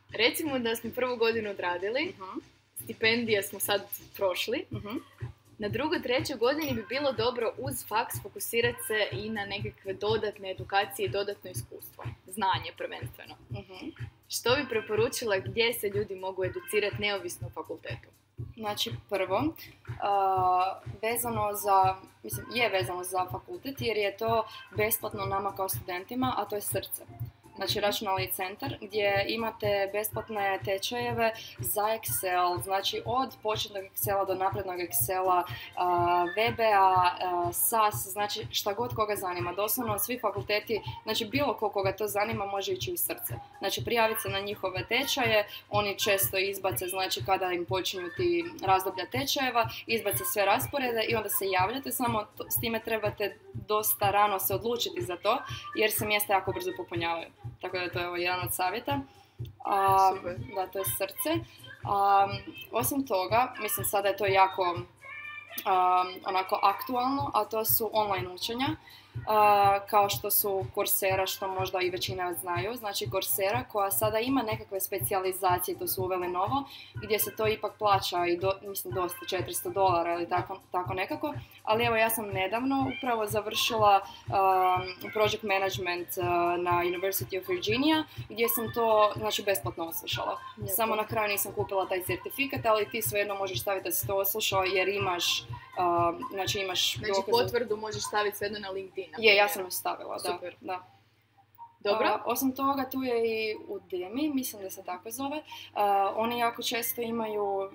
Recimo 0.09 0.59
da 0.59 0.75
smo 0.75 0.91
prvu 0.95 1.17
godinu 1.17 1.49
odradili, 1.49 2.05
Mhm, 2.05 2.39
stipendije 2.83 3.43
smo 3.43 3.59
sad 3.59 3.81
prošli, 4.15 4.65
mhm. 4.71 4.97
na 5.57 5.67
drugoj, 5.69 6.01
trećoj 6.01 6.35
godini 6.35 6.73
bi 6.73 6.85
bilo 6.89 7.11
dobro 7.11 7.53
uz 7.57 7.87
faks 7.87 8.21
fokusirati 8.23 8.79
se 8.87 9.17
i 9.17 9.29
na 9.29 9.45
nekakve 9.45 9.93
dodatne 9.93 10.51
edukacije 10.51 11.05
i 11.05 11.09
dodatno 11.09 11.49
iskustvo. 11.49 12.03
Znanje 12.27 12.71
prvenstveno. 12.77 13.35
mhm. 13.51 13.89
Što 14.29 14.55
bi 14.55 14.69
preporučila 14.69 15.37
gdje 15.39 15.73
se 15.73 15.89
ljudi 15.89 16.15
mogu 16.15 16.43
educirati 16.43 16.95
neovisno 16.99 17.47
o 17.47 17.49
fakultetu? 17.49 18.09
Znači, 18.57 18.91
prvo, 19.09 19.43
a, 20.01 20.79
vezano 21.01 21.53
za, 21.53 21.95
mislim, 22.23 22.45
je 22.53 22.69
vezano 22.69 23.03
za 23.03 23.25
fakultet 23.31 23.81
jer 23.81 23.97
je 23.97 24.17
to 24.17 24.47
besplatno 24.77 25.25
nama 25.25 25.55
kao 25.55 25.69
studentima, 25.69 26.33
a 26.37 26.45
to 26.45 26.55
je 26.55 26.61
srce. 26.61 27.03
Znači, 27.55 27.79
računalni 27.79 28.31
centar 28.31 28.77
gdje 28.81 29.25
imate 29.27 29.89
besplatne 29.93 30.59
tečajeve 30.65 31.31
za 31.59 31.81
Excel, 31.81 32.63
znači 32.63 33.01
od 33.05 33.35
početnog 33.43 33.83
Excela 33.83 34.27
do 34.27 34.35
naprednog 34.35 34.77
Excela, 34.77 35.43
VBA, 36.35 37.17
SAS, 37.53 38.07
znači 38.07 38.47
šta 38.51 38.73
god 38.73 38.95
koga 38.95 39.15
zanima. 39.15 39.53
Doslovno 39.53 39.99
svi 39.99 40.19
fakulteti, 40.19 40.81
znači 41.03 41.25
bilo 41.25 41.53
ko 41.53 41.69
koga 41.69 41.95
to 41.95 42.07
zanima 42.07 42.45
može 42.45 42.73
ići 42.73 42.93
u 42.93 42.97
srce. 42.97 43.33
Znači, 43.59 43.83
prijaviti 43.85 44.21
se 44.21 44.29
na 44.29 44.39
njihove 44.39 44.85
tečaje, 44.87 45.47
oni 45.69 45.99
često 45.99 46.37
izbace, 46.37 46.87
znači 46.87 47.25
kada 47.25 47.51
im 47.51 47.65
počinju 47.65 48.09
ti 48.17 48.45
razdoblja 48.65 49.05
tečajeva, 49.05 49.69
izbace 49.87 50.23
sve 50.33 50.45
rasporede 50.45 51.03
i 51.09 51.15
onda 51.15 51.29
se 51.29 51.45
javljate, 51.49 51.91
samo 51.91 52.25
s 52.49 52.59
time 52.61 52.79
trebate 52.79 53.37
dosta 53.53 54.11
rano 54.11 54.39
se 54.39 54.55
odlučiti 54.55 55.01
za 55.01 55.17
to, 55.17 55.37
jer 55.75 55.91
se 55.91 56.05
mjesta 56.05 56.33
jako 56.33 56.51
brzo 56.51 56.71
popunjavaju. 56.77 57.27
Tako 57.61 57.77
da 57.77 57.89
to 57.89 57.99
je 57.99 58.05
evo 58.05 58.15
jedan 58.15 58.47
od 58.47 58.53
savjeta. 58.53 58.99
A, 59.65 60.09
Super. 60.15 60.37
da, 60.55 60.67
to 60.67 60.79
je 60.79 60.85
srce. 60.85 61.45
A, 61.83 62.27
osim 62.71 63.07
toga, 63.07 63.53
mislim 63.61 63.85
sada 63.85 64.07
je 64.07 64.17
to 64.17 64.25
jako 64.25 64.61
um, 65.65 66.21
onako 66.25 66.59
aktualno, 66.63 67.31
a 67.33 67.45
to 67.45 67.65
su 67.65 67.89
online 67.93 68.29
učenja. 68.29 68.67
A, 69.27 69.79
kao 69.89 70.09
što 70.09 70.31
su 70.31 70.65
Coursera, 70.73 71.25
što 71.25 71.47
možda 71.47 71.81
i 71.81 71.89
većina 71.89 72.33
znaju. 72.33 72.75
Znači 72.75 73.09
Coursera 73.09 73.63
koja 73.63 73.91
sada 73.91 74.19
ima 74.19 74.41
nekakve 74.41 74.79
specijalizacije, 74.79 75.79
to 75.79 75.87
su 75.87 76.03
uveli 76.03 76.27
novo, 76.27 76.63
gdje 76.93 77.19
se 77.19 77.35
to 77.35 77.47
ipak 77.47 77.77
plaća 77.77 78.25
i 78.25 78.37
do, 78.37 78.51
mislim 78.61 78.93
dosta, 78.93 79.19
400 79.29 79.73
dolara 79.73 80.13
ili 80.13 80.29
tako, 80.29 80.59
tako 80.71 80.93
nekako. 80.93 81.33
Ali 81.63 81.85
evo 81.85 81.95
ja 81.95 82.09
sam 82.09 82.27
nedavno 82.27 82.91
upravo 82.97 83.27
završila 83.27 84.01
um, 84.27 85.11
project 85.13 85.43
management 85.43 86.07
uh, 86.17 86.25
na 86.63 86.71
University 86.71 87.41
of 87.41 87.47
Virginia 87.47 88.03
gdje 88.29 88.49
sam 88.49 88.73
to 88.73 89.13
znači 89.15 89.43
besplatno 89.43 89.85
oslušala. 89.85 90.39
Lijepo. 90.57 90.73
Samo 90.75 90.95
na 90.95 91.07
kraju 91.07 91.29
nisam 91.29 91.51
kupila 91.51 91.87
taj 91.87 92.03
certifikat, 92.03 92.65
ali 92.65 92.89
ti 92.89 93.01
svejedno 93.01 93.35
možeš 93.35 93.61
staviti 93.61 93.83
da 93.83 93.91
si 93.91 94.07
to 94.07 94.15
oslušao 94.15 94.63
jer 94.63 94.87
imaš, 94.87 95.43
um, 95.77 96.19
znači 96.31 96.59
imaš 96.59 96.95
Znači 96.95 97.11
dokaze- 97.11 97.31
potvrdu 97.31 97.77
možeš 97.77 98.03
staviti 98.03 98.37
svejedno 98.37 98.59
na 98.59 98.69
LinkedIn. 98.69 99.11
na 99.11 99.17
Je, 99.19 99.35
ja 99.35 99.47
sam 99.49 99.65
ju 99.65 99.71
stavila, 99.71 100.15
da. 100.15 100.31
Super. 100.31 100.55
da. 100.61 100.83
Dobro? 101.79 102.07
A, 102.07 102.21
osim 102.25 102.51
toga, 102.51 102.89
tu 102.89 103.03
je 103.03 103.17
i 103.25 103.55
Udemy, 103.67 104.33
mislim 104.33 104.61
da 104.61 104.69
se 104.69 104.83
tako 104.83 105.11
zove. 105.11 105.41
A, 105.73 106.13
oni 106.15 106.39
jako 106.39 106.63
često 106.63 107.01
imaju 107.01 107.43
um, 107.43 107.69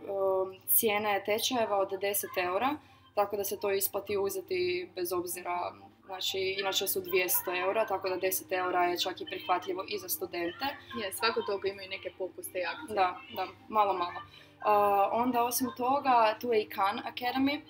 cijene 0.67 1.23
tečajeva 1.27 1.77
od 1.79 1.91
10 1.91 2.05
eura, 2.39 2.77
tako 3.15 3.37
da 3.37 3.45
se 3.45 3.61
to 3.61 3.71
isplati 3.73 4.17
uzeti 4.17 4.91
bez 4.95 5.13
obzira, 5.13 5.73
znači 6.07 6.57
inače 6.59 6.87
su 6.87 7.01
200 7.01 7.29
eura, 7.61 7.87
tako 7.87 8.09
da 8.09 8.17
10 8.17 8.53
eura 8.53 8.85
je 8.85 8.99
čak 8.99 9.21
i 9.21 9.27
prihvatljivo 9.27 9.85
i 9.89 9.99
za 9.99 10.09
studente. 10.09 10.65
Je, 11.03 11.13
svako 11.13 11.43
toliko 11.43 11.69
imaju 11.69 11.91
neke 11.91 12.11
popuste 12.19 12.59
i 12.59 12.65
akcije. 12.65 12.95
Da, 12.95 13.17
da, 13.37 13.47
malo, 13.69 13.93
malo. 13.93 14.21
A, 14.61 15.09
onda 15.13 15.45
osim 15.45 15.69
toga, 15.77 16.37
tu 16.41 16.53
je 16.53 16.63
i 16.63 16.69
Khan 16.69 17.01
Academy. 17.07 17.61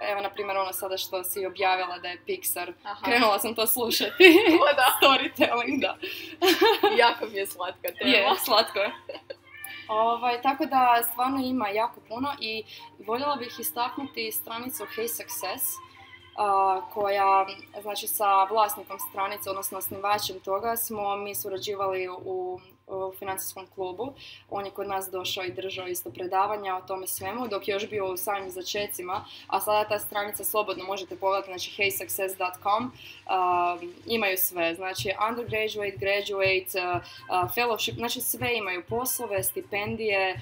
Evo, 0.00 0.20
na 0.20 0.30
primjer, 0.30 0.56
ono 0.56 0.72
sada 0.72 0.96
što 0.96 1.24
si 1.24 1.46
objavila 1.46 1.98
da 1.98 2.08
je 2.08 2.22
Pixar. 2.26 2.72
Aha. 2.84 3.04
Krenula 3.04 3.38
sam 3.38 3.54
to 3.54 3.66
slušati. 3.66 4.24
O, 4.62 4.74
da. 4.74 4.86
Storytelling, 5.02 5.80
da. 5.80 5.96
jako 7.04 7.26
mi 7.26 7.38
je 7.38 7.46
slatka 7.46 7.88
tema. 7.98 8.10
Je, 8.10 8.26
slatko 8.44 8.78
je. 8.78 8.90
Ovaj, 9.88 10.42
tako 10.42 10.66
da 10.66 11.02
stvarno 11.10 11.40
ima 11.44 11.68
jako 11.68 12.00
puno 12.08 12.34
i 12.40 12.64
voljela 13.06 13.36
bih 13.36 13.56
istaknuti 13.58 14.32
stranicu 14.32 14.84
Hey 14.96 15.08
Success 15.08 15.64
a, 16.36 16.80
koja, 16.92 17.46
znači 17.82 18.06
sa 18.06 18.44
vlasnikom 18.44 18.98
stranice, 19.10 19.50
odnosno 19.50 19.78
osnivačem 19.78 20.40
toga 20.40 20.76
smo 20.76 21.16
mi 21.16 21.34
surađivali 21.34 22.08
u, 22.08 22.60
u 22.88 23.12
financijskom 23.18 23.66
klubu. 23.74 24.12
On 24.50 24.64
je 24.64 24.70
kod 24.70 24.88
nas 24.88 25.08
došao 25.10 25.44
i 25.44 25.52
držao 25.52 25.86
isto 25.86 26.10
predavanja 26.10 26.76
o 26.76 26.80
tome 26.80 27.06
svemu 27.06 27.48
dok 27.48 27.68
je 27.68 27.72
još 27.72 27.90
bio 27.90 28.12
u 28.12 28.16
samim 28.16 28.50
začecima, 28.50 29.24
a 29.46 29.60
sada 29.60 29.88
ta 29.88 29.98
stranica 29.98 30.44
slobodno 30.44 30.84
možete 30.84 31.16
pogledati, 31.16 31.50
znači 31.50 31.82
heysuccess.com 31.82 32.84
um, 32.84 33.92
imaju 34.06 34.36
sve, 34.36 34.74
znači 34.74 35.12
undergraduate, 35.28 35.96
graduate, 35.96 36.78
uh, 36.78 37.02
fellowship, 37.56 37.94
znači 37.94 38.20
sve 38.20 38.56
imaju. 38.56 38.84
Poslove, 38.88 39.42
stipendije, 39.42 40.40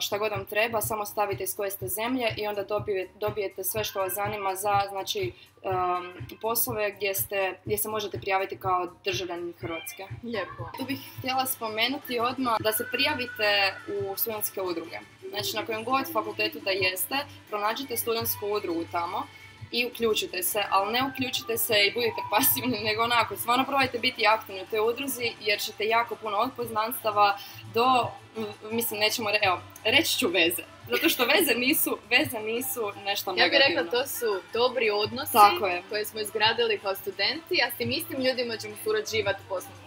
šta 0.00 0.18
god 0.18 0.30
vam 0.30 0.44
treba, 0.46 0.80
samo 0.80 1.06
stavite 1.06 1.44
iz 1.44 1.56
koje 1.56 1.70
ste 1.70 1.88
zemlje 1.88 2.34
i 2.36 2.46
onda 2.46 2.64
dobijete, 2.64 3.12
dobijete 3.20 3.64
sve 3.64 3.84
što 3.84 4.00
vas 4.00 4.12
zanima 4.12 4.54
za 4.54 4.82
znači 4.88 5.32
um, 5.62 6.12
poslove 6.40 6.92
gdje, 6.92 7.14
ste, 7.14 7.58
gdje 7.64 7.78
se 7.78 7.88
možete 7.88 8.18
prijaviti 8.18 8.58
kao 8.58 8.88
državljanin 9.04 9.54
Hrvatske. 9.58 10.06
Lijepo. 10.22 10.70
Tu 10.78 10.84
bih 10.84 11.00
htjela 11.18 11.46
spomenuti 11.46 12.20
odmah 12.20 12.56
da 12.60 12.72
se 12.72 12.86
prijavite 12.92 13.74
u 13.88 14.16
studentske 14.16 14.62
udruge. 14.62 14.98
Znači 15.30 15.56
na 15.56 15.66
kojem 15.66 15.84
god 15.84 16.12
fakultetu 16.12 16.58
da 16.60 16.70
jeste, 16.70 17.16
pronađite 17.48 17.96
studentsku 17.96 18.46
udrugu 18.46 18.84
tamo 18.92 19.26
i 19.72 19.86
uključite 19.86 20.42
se, 20.42 20.62
ali 20.70 20.92
ne 20.92 21.00
uključite 21.12 21.58
se 21.58 21.74
i 21.86 21.92
budite 21.92 22.20
pasivni, 22.30 22.80
nego 22.88 23.02
onako, 23.02 23.36
stvarno 23.36 23.64
probajte 23.64 23.98
biti 23.98 24.26
aktivni 24.26 24.62
u 24.62 24.66
toj 24.66 24.80
udruzi 24.80 25.32
jer 25.40 25.60
ćete 25.60 25.84
jako 25.84 26.14
puno 26.16 26.36
od 26.36 26.50
poznanstava 26.56 27.38
do, 27.74 28.10
mislim, 28.70 29.00
nećemo, 29.00 29.30
re, 29.30 29.38
evo, 29.42 29.60
reći 29.84 30.18
ću 30.18 30.28
veze. 30.28 30.62
Zato 30.90 31.08
što 31.08 31.24
veze 31.24 31.54
nisu, 31.54 31.98
veze 32.10 32.38
nisu 32.38 32.92
nešto 33.04 33.30
Ja 33.30 33.34
bih 33.34 33.42
negativno. 33.44 33.82
rekla 33.82 33.98
to 34.00 34.06
su 34.06 34.40
dobri 34.52 34.90
odnosi 34.90 35.32
Tako 35.32 35.66
je. 35.66 35.82
koje 35.88 36.04
smo 36.04 36.20
izgradili 36.20 36.78
kao 36.78 36.94
studenti, 36.94 37.62
a 37.66 37.70
s 37.74 37.78
tim 37.78 37.90
istim 37.90 38.20
ljudima 38.20 38.56
ćemo 38.56 38.74
surađivati 38.84 39.40
u. 39.48 39.79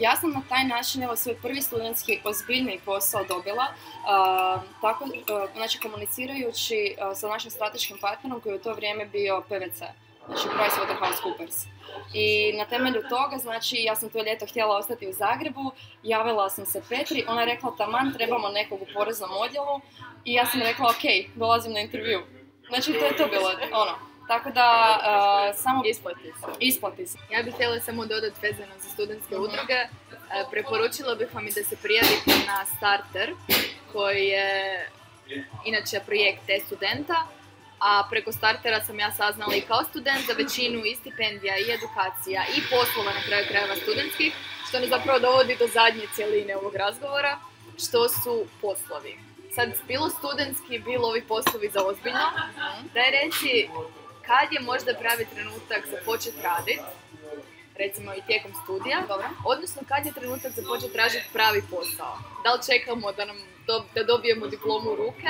Ja 0.00 0.16
sam 0.16 0.30
na 0.30 0.42
taj 0.48 0.64
način 0.64 1.02
evo 1.02 1.16
svoj 1.16 1.36
prvi 1.42 1.62
studentski 1.62 2.20
ozbiljni 2.24 2.80
posao 2.84 3.24
dobila, 3.24 3.66
a, 4.06 4.58
tako, 4.80 5.04
a, 5.04 5.46
znači 5.56 5.80
komunicirajući 5.80 6.96
a, 7.00 7.14
sa 7.14 7.28
našim 7.28 7.50
strateškim 7.50 7.98
partnerom 8.00 8.40
koji 8.40 8.52
je 8.52 8.56
u 8.56 8.62
to 8.62 8.74
vrijeme 8.74 9.04
bio 9.06 9.42
PVC, 9.48 9.78
znači 10.26 10.48
PricewaterhouseCoopers. 10.48 11.66
I 12.14 12.52
na 12.58 12.64
temelju 12.64 13.02
toga, 13.08 13.38
znači 13.38 13.76
ja 13.76 13.96
sam 13.96 14.10
to 14.10 14.22
ljeto 14.22 14.46
htjela 14.46 14.76
ostati 14.76 15.08
u 15.08 15.12
Zagrebu, 15.12 15.72
javila 16.02 16.50
sam 16.50 16.66
se 16.66 16.82
Petri, 16.88 17.24
ona 17.28 17.40
je 17.40 17.46
rekla 17.46 17.76
taman 17.78 18.14
trebamo 18.14 18.48
nekog 18.48 18.82
u 18.82 18.86
poreznom 18.94 19.30
odjelu 19.32 19.80
i 20.24 20.34
ja 20.34 20.46
sam 20.46 20.60
rekla 20.60 20.90
ok, 20.90 21.34
dolazim 21.34 21.72
na 21.72 21.80
intervju. 21.80 22.20
Znači 22.68 22.92
to 22.92 23.04
je 23.04 23.16
to 23.16 23.26
bilo, 23.26 23.50
ono. 23.72 24.08
Tako 24.28 24.50
da, 24.50 24.98
a, 25.02 25.52
samo 25.54 25.82
Isplati 25.86 26.32
se. 26.40 26.46
isplati 26.60 27.06
se. 27.06 27.18
Ja 27.30 27.42
bih 27.42 27.54
htjela 27.54 27.80
samo 27.80 28.06
dodati 28.06 28.40
vezano 28.42 28.72
za 28.78 28.88
studentske 28.90 29.36
udruge. 29.36 29.74
E, 29.74 29.88
Preporučila 30.50 31.14
bih 31.14 31.34
vam 31.34 31.46
i 31.48 31.52
da 31.52 31.62
se 31.64 31.76
prijavite 31.76 32.30
na 32.46 32.64
Starter, 32.76 33.34
koji 33.92 34.24
je 34.26 34.88
inače 35.64 36.00
projekt 36.06 36.40
te 36.46 36.60
studenta. 36.66 37.14
A 37.80 38.02
preko 38.10 38.32
Startera 38.32 38.84
sam 38.84 38.98
ja 38.98 39.12
saznala 39.12 39.54
i 39.54 39.60
kao 39.60 39.84
student 39.84 40.26
za 40.26 40.32
većinu 40.32 40.84
i 40.84 40.94
stipendija 40.94 41.58
i 41.58 41.70
edukacija 41.72 42.42
i 42.56 42.60
poslova 42.70 43.12
na 43.12 43.22
kraju 43.26 43.44
krajeva 43.48 43.76
studentskih, 43.76 44.32
što 44.68 44.80
nas 44.80 44.88
zapravo 44.88 45.18
dovodi 45.18 45.56
do 45.58 45.66
zadnje 45.66 46.06
cjeline 46.14 46.56
ovog 46.56 46.74
razgovora, 46.74 47.38
što 47.78 48.08
su 48.08 48.46
poslovi. 48.60 49.18
Sad, 49.54 49.68
bilo 49.88 50.10
studentski, 50.10 50.78
bilo 50.78 51.08
ovi 51.08 51.22
poslovi 51.22 51.68
za 51.74 51.80
ozbiljno, 51.84 52.26
daj 52.94 53.10
reci 53.10 53.68
kad 54.28 54.52
je 54.52 54.60
možda 54.62 54.94
pravi 54.94 55.24
trenutak 55.34 55.80
za 55.86 55.96
početi 56.04 56.42
raditi, 56.42 56.80
recimo 57.76 58.14
i 58.14 58.22
tijekom 58.26 58.52
studija, 58.64 58.98
odnosno 59.44 59.82
kad 59.88 60.06
je 60.06 60.12
trenutak 60.12 60.52
za 60.52 60.62
početi 60.62 60.92
tražiti 60.92 61.26
pravi 61.32 61.62
posao. 61.70 62.14
Da 62.44 62.52
li 62.52 62.60
čekamo 62.68 63.12
da 63.12 63.24
nam 63.24 63.36
do- 63.66 63.84
da 63.94 64.02
dobijemo 64.04 64.46
diplomu 64.46 64.90
u 64.90 64.96
ruke 64.96 65.28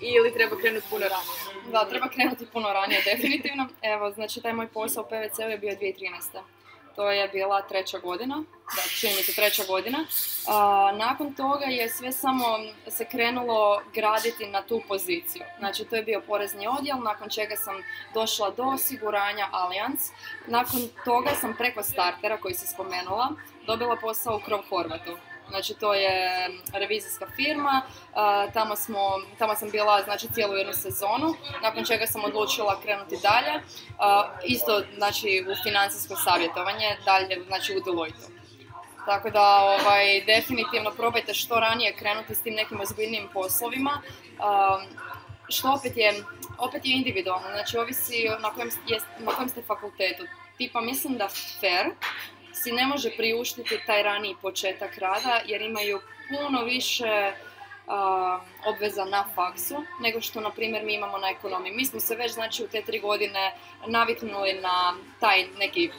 ili 0.00 0.34
treba 0.34 0.56
krenuti 0.56 0.86
puno 0.90 1.06
ranije? 1.08 1.38
Da, 1.72 1.88
treba 1.88 2.08
krenuti 2.08 2.46
puno 2.46 2.72
ranije, 2.72 3.02
definitivno. 3.04 3.68
Evo, 3.82 4.10
znači 4.10 4.40
taj 4.40 4.52
moj 4.52 4.68
posao 4.68 5.04
u 5.04 5.08
PVC-u 5.08 5.50
je 5.50 5.58
bio 5.58 5.72
2013. 5.72 6.42
To 6.96 7.10
je 7.10 7.28
bila 7.28 7.62
treća 7.62 7.98
godina, 7.98 8.42
da, 8.76 8.82
čini 9.00 9.14
mi 9.16 9.22
se 9.22 9.34
treća 9.34 9.64
godina. 9.68 9.98
A, 10.48 10.92
nakon 10.96 11.34
toga 11.34 11.64
je 11.64 11.88
sve 11.88 12.12
samo 12.12 12.44
se 12.88 13.04
krenulo 13.04 13.82
graditi 13.94 14.46
na 14.46 14.62
tu 14.62 14.82
poziciju. 14.88 15.42
Znači, 15.58 15.84
to 15.84 15.96
je 15.96 16.02
bio 16.02 16.22
porezni 16.26 16.66
odjel, 16.78 16.98
nakon 17.02 17.28
čega 17.28 17.56
sam 17.56 17.74
došla 18.14 18.50
do 18.50 18.62
osiguranja 18.62 19.48
Allianz. 19.52 20.00
Nakon 20.46 20.80
toga 21.04 21.30
sam 21.40 21.54
preko 21.58 21.82
startera, 21.82 22.36
koji 22.36 22.54
si 22.54 22.66
spomenula, 22.66 23.28
dobila 23.66 23.96
posao 23.96 24.36
u 24.36 24.40
Krov 24.40 24.60
Horvatu. 24.68 25.29
Znači, 25.50 25.74
to 25.74 25.94
je 25.94 26.48
revizijska 26.72 27.26
firma, 27.36 27.82
tamo, 28.52 28.76
smo, 28.76 29.00
tamo 29.38 29.54
sam 29.54 29.70
bila 29.70 30.02
znači, 30.02 30.28
cijelu 30.34 30.54
jednu 30.54 30.72
sezonu, 30.72 31.34
nakon 31.62 31.84
čega 31.84 32.06
sam 32.06 32.24
odlučila 32.24 32.80
krenuti 32.82 33.18
dalje, 33.22 33.62
isto 34.44 34.82
znači, 34.96 35.44
u 35.50 35.54
financijsko 35.62 36.16
savjetovanje, 36.16 36.96
dalje 37.04 37.44
znači, 37.46 37.76
u 37.76 37.80
Deloitu. 37.80 38.26
Tako 39.06 39.30
da, 39.30 39.56
ovaj, 39.56 40.24
definitivno 40.26 40.90
probajte 40.90 41.34
što 41.34 41.60
ranije 41.60 41.96
krenuti 41.96 42.34
s 42.34 42.42
tim 42.42 42.54
nekim 42.54 42.80
ozbiljnim 42.80 43.28
poslovima, 43.32 44.02
što 45.48 45.72
opet 45.72 45.96
je, 45.96 46.24
opet 46.58 46.84
je 46.84 46.96
individualno, 46.96 47.48
znači 47.52 47.78
ovisi 47.78 48.28
na 48.40 48.50
kojem, 48.50 48.70
je, 48.86 49.00
na 49.18 49.32
kojem 49.32 49.48
ste 49.48 49.62
fakultetu. 49.62 50.24
Tipa, 50.58 50.80
mislim 50.80 51.18
da 51.18 51.28
FAIR 51.60 51.86
si 52.52 52.72
ne 52.72 52.86
može 52.86 53.10
priuštiti 53.16 53.80
taj 53.86 54.02
raniji 54.02 54.36
početak 54.42 54.98
rada 54.98 55.40
jer 55.46 55.62
imaju 55.62 56.00
puno 56.28 56.64
više 56.64 57.32
a, 57.86 58.40
obveza 58.66 59.04
na 59.04 59.24
faksu 59.34 59.84
nego 60.00 60.20
što, 60.20 60.40
na 60.40 60.50
primjer, 60.50 60.84
mi 60.84 60.94
imamo 60.94 61.18
na 61.18 61.30
ekonomiji. 61.30 61.72
Mi 61.72 61.84
smo 61.84 62.00
se 62.00 62.14
već, 62.14 62.32
znači, 62.32 62.64
u 62.64 62.68
te 62.68 62.82
tri 62.82 63.00
godine 63.00 63.54
naviknuli 63.86 64.52
na 64.52 64.94
taj 65.20 65.46
neki 65.58 65.90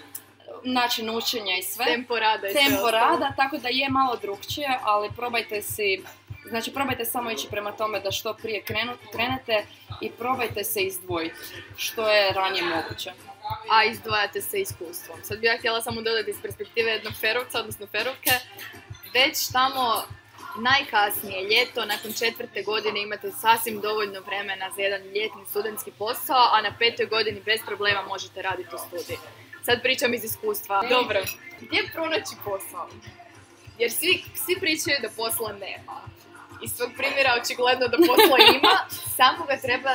način 0.64 1.10
učenja 1.10 1.58
i 1.58 1.64
sve 1.64 1.86
Tempo 1.86 2.20
rada 2.20 2.50
i 2.50 2.54
tempo 2.54 2.92
rada, 2.92 3.34
tako 3.38 3.58
da 3.58 3.70
je 3.72 3.90
malo 3.90 4.16
drukčije, 4.16 4.80
ali 4.84 5.10
probajte 5.16 5.62
si, 5.62 6.04
znači 6.50 6.74
probajte 6.74 7.06
samo 7.06 7.32
ići 7.32 7.48
prema 7.50 7.72
tome 7.72 8.00
da 8.00 8.12
što 8.12 8.34
prije 8.34 8.62
krenu, 8.62 8.92
krenete 9.12 9.66
i 10.02 10.12
probajte 10.12 10.64
se 10.64 10.82
izdvojiti, 10.82 11.40
što 11.78 12.10
je 12.10 12.34
ranije 12.34 12.64
moguće. 12.64 13.12
A 13.70 13.84
izdvajate 13.84 14.42
se 14.42 14.62
iskustvom. 14.62 15.20
Sad 15.24 15.40
bih 15.40 15.48
ja 15.48 15.58
htjela 15.58 15.82
samo 15.82 16.02
dodati 16.02 16.30
iz 16.30 16.42
perspektive 16.42 16.92
jednog 16.92 17.14
ferovca, 17.22 17.60
odnosno 17.60 17.88
ferovke, 17.88 18.32
već 19.14 19.52
tamo 19.52 20.04
najkasnije 20.58 21.50
ljeto, 21.50 21.86
nakon 21.86 22.14
četvrte 22.14 22.64
godine 22.64 23.02
imate 23.02 23.32
sasvim 23.32 23.82
dovoljno 23.82 24.20
vremena 24.20 24.72
za 24.76 24.82
jedan 24.82 25.02
ljetni 25.02 25.46
studentski 25.50 25.92
posao, 25.92 26.50
a 26.54 26.62
na 26.62 26.76
petoj 26.80 27.06
godini 27.06 27.42
bez 27.46 27.60
problema 27.66 28.02
možete 28.02 28.42
raditi 28.42 28.76
u 28.76 28.78
studiju. 28.78 29.18
sad 29.66 29.82
pričam 29.82 30.14
iz 30.14 30.24
iskustva. 30.24 30.84
Dobro, 30.90 31.20
gdje 31.62 31.90
pronaći 31.94 32.36
posao? 32.44 32.90
Jer 33.80 33.92
svi, 33.92 34.24
svi 34.46 34.56
pričaju 34.60 34.98
da 35.02 35.10
posla 35.10 35.54
nema. 35.54 36.02
Iz 36.64 36.72
svog 36.72 36.92
primjera 36.98 37.38
očigledno 37.42 37.88
da 37.88 37.98
posla 37.98 38.38
ima, 38.56 38.76
samo 39.20 39.46
ga 39.46 39.58
treba 39.58 39.92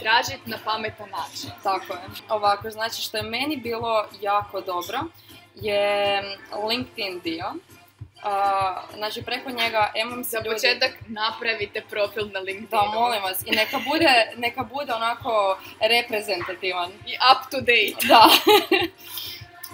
tražiti 0.00 0.50
na 0.50 0.58
pametan 0.64 1.10
način. 1.10 1.50
Tako 1.62 1.92
je. 1.92 2.00
Ovako, 2.28 2.70
znači 2.70 3.02
što 3.02 3.16
je 3.16 3.22
meni 3.22 3.56
bilo 3.56 4.06
jako 4.20 4.60
dobro 4.60 4.98
je 5.54 6.22
LinkedIn 6.68 7.20
dio. 7.20 7.46
Uh, 8.24 8.96
znači 8.96 9.22
preko 9.22 9.50
njega 9.50 9.92
imam 9.94 10.24
se 10.24 10.30
Za 10.30 10.38
ljudi... 10.38 10.50
početak 10.50 10.90
napravite 11.06 11.82
profil 11.90 12.28
na 12.32 12.40
LinkedInu. 12.40 12.68
Da, 12.70 12.82
molim 12.82 13.22
vas. 13.22 13.42
I 13.46 13.50
neka 13.50 13.78
bude, 13.90 14.32
neka 14.36 14.62
bude 14.62 14.92
onako 14.92 15.58
reprezentativan. 15.80 16.90
I 17.06 17.14
up 17.14 17.50
to 17.50 17.60
date. 17.60 18.06
Da. 18.08 18.28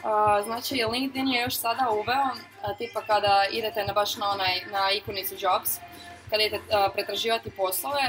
A, 0.05 0.43
znači, 0.43 0.85
LinkedIn 0.93 1.29
je 1.29 1.43
još 1.43 1.55
sada 1.55 1.91
uveo, 1.91 2.29
a, 2.63 2.75
tipa 2.79 3.03
kada 3.03 3.45
idete 3.51 3.85
na 3.85 3.93
baš 3.93 4.17
na 4.17 4.31
onaj, 4.31 4.61
na 4.73 4.91
ikonicu 4.91 5.35
Jobs, 5.39 5.71
kada 6.31 6.43
idete 6.43 6.65
pretraživati 6.95 7.51
poslove, 7.51 8.03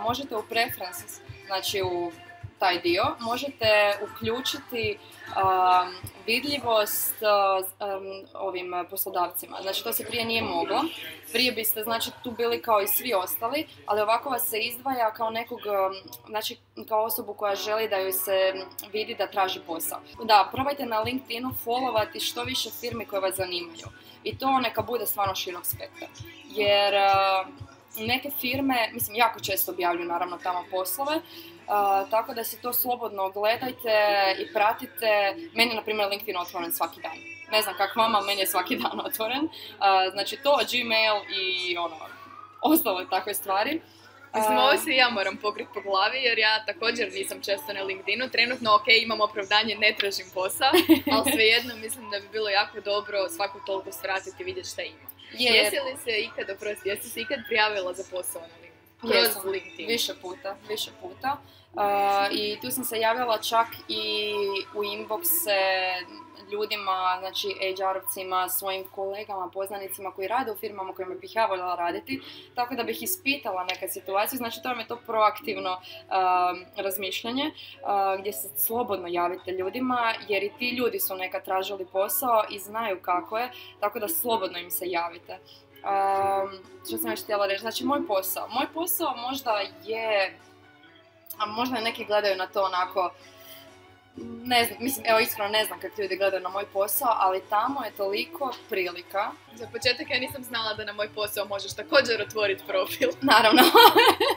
možete 0.00 0.36
u 0.36 0.42
preferences, 0.42 1.20
znači 1.50 1.82
u 1.82 2.12
taj 2.58 2.80
dio, 2.80 3.04
možete 3.20 3.98
uključiti 4.02 4.98
a, 5.36 5.86
vidljivost 6.26 7.22
a, 7.22 7.60
um, 7.60 8.26
ovim 8.34 8.72
poslodavcima. 8.90 9.56
Znači, 9.62 9.84
to 9.84 9.92
se 9.92 10.04
prije 10.04 10.24
nije 10.24 10.42
moglo. 10.42 10.84
Prije 11.32 11.52
biste, 11.52 11.82
znači, 11.82 12.10
tu 12.22 12.30
bili 12.30 12.62
kao 12.62 12.80
i 12.80 12.88
svi 12.88 13.14
ostali, 13.14 13.66
ali 13.86 14.00
ovako 14.00 14.30
vas 14.30 14.48
se 14.48 14.58
izdvaja 14.58 15.12
kao 15.12 15.30
nekog, 15.30 15.58
um, 15.58 16.10
znači, 16.28 16.56
kao 16.88 17.04
osobu 17.04 17.34
koja 17.34 17.54
želi 17.54 17.88
da 17.88 17.96
joj 17.96 18.12
se 18.12 18.52
vidi 18.92 19.14
da 19.14 19.26
traži 19.26 19.60
posao. 19.66 20.00
Da, 20.24 20.48
probajte 20.52 20.86
na 20.86 21.00
LinkedInu 21.00 21.54
followati 21.64 22.20
što 22.20 22.44
više 22.44 22.70
firmi 22.80 23.06
koje 23.06 23.20
vas 23.20 23.36
zanimaju. 23.36 23.86
I 24.24 24.38
to 24.38 24.60
neka 24.60 24.82
bude 24.82 25.06
stvarno 25.06 25.34
širok 25.34 25.66
spektar. 25.66 26.08
Jer 26.44 26.94
uh, 26.94 27.69
neke 27.96 28.30
firme, 28.40 28.90
mislim, 28.92 29.16
jako 29.16 29.40
često 29.40 29.72
objavljuju 29.72 30.08
naravno 30.08 30.38
tamo 30.42 30.64
poslove, 30.70 31.16
uh, 31.16 32.10
tako 32.10 32.34
da 32.34 32.44
si 32.44 32.62
to 32.62 32.72
slobodno 32.72 33.30
gledajte 33.30 33.96
i 34.38 34.52
pratite. 34.52 35.34
Meni 35.54 35.70
je, 35.70 35.76
na 35.76 35.82
primjer, 35.82 36.08
LinkedIn 36.08 36.36
otvoren 36.36 36.72
svaki 36.72 37.00
dan. 37.00 37.16
Ne 37.52 37.62
znam 37.62 37.74
kako 37.76 38.00
vama, 38.00 38.20
meni 38.20 38.40
je 38.40 38.46
svaki 38.46 38.76
dan 38.76 39.00
otvoren. 39.08 39.44
Uh, 39.44 40.12
znači 40.12 40.36
to, 40.36 40.58
Gmail 40.70 41.16
i 41.40 41.76
ono, 41.78 41.96
ostale 42.62 43.06
takve 43.10 43.34
stvari. 43.34 43.80
Mislim, 44.34 44.58
A, 44.58 44.64
ovo 44.64 44.76
se 44.76 44.90
ja 44.90 45.10
moram 45.10 45.36
pokriti 45.36 45.70
po 45.74 45.80
glavi 45.80 46.18
jer 46.22 46.38
ja 46.38 46.64
također 46.66 47.12
nisam 47.12 47.42
često 47.42 47.72
na 47.72 47.82
LinkedInu. 47.82 48.28
Trenutno, 48.28 48.74
ok, 48.74 48.84
imam 49.02 49.20
opravdanje, 49.20 49.74
ne 49.74 49.94
tražim 49.98 50.26
posao, 50.34 50.70
ali 51.12 51.32
svejedno 51.32 51.76
mislim 51.76 52.10
da 52.10 52.20
bi 52.20 52.28
bilo 52.32 52.48
jako 52.48 52.80
dobro 52.80 53.28
svako 53.28 53.60
toliko 53.66 53.92
svratiti 53.92 54.42
i 54.42 54.44
vidjeti 54.44 54.68
šta 54.68 54.82
ima. 54.82 55.09
Je, 55.38 55.52
Jesi 55.52 55.76
li 55.76 55.96
se 56.04 56.20
ikad, 56.20 56.50
oprosti, 56.50 56.88
jesi 56.88 57.08
se 57.08 57.20
ikad 57.20 57.38
prijavila 57.46 57.92
za 57.92 58.04
posao 58.10 58.42
na 58.42 58.48
LinkedInu? 58.62 59.34
Kroz. 59.34 59.52
LinkedIn. 59.52 59.86
Više 59.86 60.12
puta, 60.22 60.56
više 60.68 60.90
puta. 61.00 61.36
Uh, 61.72 61.82
I 62.30 62.58
tu 62.60 62.70
sam 62.70 62.84
se 62.84 62.98
javila 62.98 63.38
čak 63.38 63.66
i 63.88 64.32
u 64.74 64.82
inboxe 64.82 65.60
ljudima, 66.52 67.16
znači 67.20 67.48
HR-ovcima, 67.60 68.48
svojim 68.48 68.84
kolegama, 68.94 69.50
poznanicima 69.52 70.10
koji 70.10 70.28
rade 70.28 70.52
u 70.52 70.56
firmama 70.56 70.92
kojima 70.92 71.14
bih 71.14 71.36
ja 71.36 71.46
voljela 71.46 71.74
raditi, 71.74 72.20
tako 72.54 72.74
da 72.74 72.82
bih 72.82 73.02
ispitala 73.02 73.64
neke 73.64 73.88
situacije, 73.88 74.36
znači 74.36 74.62
to 74.62 74.68
vam 74.68 74.78
je 74.78 74.86
to 74.86 74.96
proaktivno 75.06 75.70
um, 75.72 76.64
razmišljanje, 76.76 77.46
uh, 77.46 78.20
gdje 78.20 78.32
se 78.32 78.48
slobodno 78.58 79.08
javite 79.08 79.52
ljudima, 79.52 80.14
jer 80.28 80.42
i 80.42 80.52
ti 80.58 80.70
ljudi 80.70 81.00
su 81.00 81.16
nekad 81.16 81.44
tražili 81.44 81.86
posao 81.92 82.44
i 82.50 82.58
znaju 82.58 83.02
kako 83.02 83.38
je, 83.38 83.50
tako 83.80 83.98
da 83.98 84.08
slobodno 84.08 84.58
im 84.58 84.70
se 84.70 84.90
javite. 84.90 85.38
Um, 85.80 86.58
što 86.88 86.98
sam 86.98 87.10
još 87.10 87.22
htjela 87.22 87.46
reći, 87.46 87.60
znači 87.60 87.84
moj 87.84 88.06
posao. 88.06 88.48
Moj 88.48 88.66
posao 88.74 89.16
možda 89.16 89.60
je, 89.84 90.38
a 91.38 91.46
možda 91.46 91.80
neki 91.80 92.04
gledaju 92.04 92.36
na 92.36 92.46
to 92.46 92.62
onako, 92.62 93.10
ne 94.44 94.64
znam, 94.64 94.78
mislim, 94.80 95.06
evo 95.08 95.18
iskreno 95.18 95.50
ne 95.50 95.64
znam 95.64 95.80
kako 95.80 96.02
ljudi 96.02 96.16
gledaju 96.16 96.42
na 96.42 96.48
moj 96.48 96.64
posao, 96.72 97.14
ali 97.18 97.42
tamo 97.50 97.84
je 97.84 97.90
toliko 97.90 98.52
prilika, 98.68 99.30
Za 99.54 99.66
početak 99.66 100.10
ja 100.10 100.18
nisam 100.20 100.44
znala 100.44 100.74
da 100.74 100.84
na 100.84 100.92
moj 100.92 101.08
posao 101.14 101.44
možeš 101.44 101.72
također 101.74 102.22
otvoriti 102.22 102.64
profil. 102.66 103.08
naravno, 103.32 103.62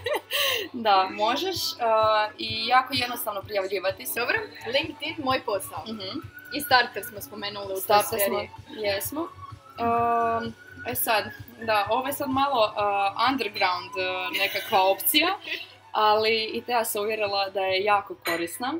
da, 0.88 1.10
možeš 1.12 1.56
uh, 1.56 2.34
i 2.38 2.68
jako 2.68 2.94
jednostavno 2.94 3.42
prijavljivati 3.42 4.06
se. 4.06 4.20
Dobro, 4.20 4.38
LinkedIn, 4.66 5.16
moj 5.24 5.42
posao. 5.46 5.84
Mhm. 5.88 6.20
I 6.54 6.62
starter 6.62 7.04
smo 7.04 7.22
spomenuli 7.22 7.66
u 7.66 7.68
toj 7.68 7.82
Starter 7.82 8.20
smo, 8.28 8.40
seriji. 8.40 8.50
jesmo. 8.86 9.22
Um, 9.22 10.54
e 10.88 10.96
sad, 10.96 11.24
da, 11.66 11.88
ovo 11.90 12.08
je 12.08 12.14
sad 12.14 12.30
malo 12.30 12.62
uh, 12.66 13.32
underground 13.32 13.90
uh, 13.90 14.38
nekakva 14.38 14.82
opcija, 14.92 15.28
ali 15.92 16.44
i 16.54 16.62
te 16.62 16.72
ja 16.72 16.86
se 16.86 17.00
uvjerila 17.00 17.50
da 17.50 17.60
je 17.60 17.84
jako 17.84 18.16
korisna, 18.26 18.74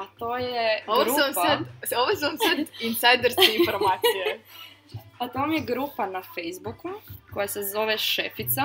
a 0.00 0.06
to 0.18 0.36
je 0.36 0.84
Ovo 0.86 1.04
grupa, 1.04 1.20
vam 1.20 1.34
sad, 1.34 1.58
ovo 1.98 2.16
su 2.16 2.24
vam 2.26 2.36
sad 2.38 2.58
insiderske 2.80 3.54
informacije. 3.58 4.40
a 5.20 5.28
to 5.28 5.46
mi 5.46 5.54
je 5.54 5.60
grupa 5.60 6.06
na 6.06 6.22
Facebooku 6.22 6.88
koja 7.34 7.48
se 7.48 7.62
zove 7.62 7.98
Šefica. 7.98 8.62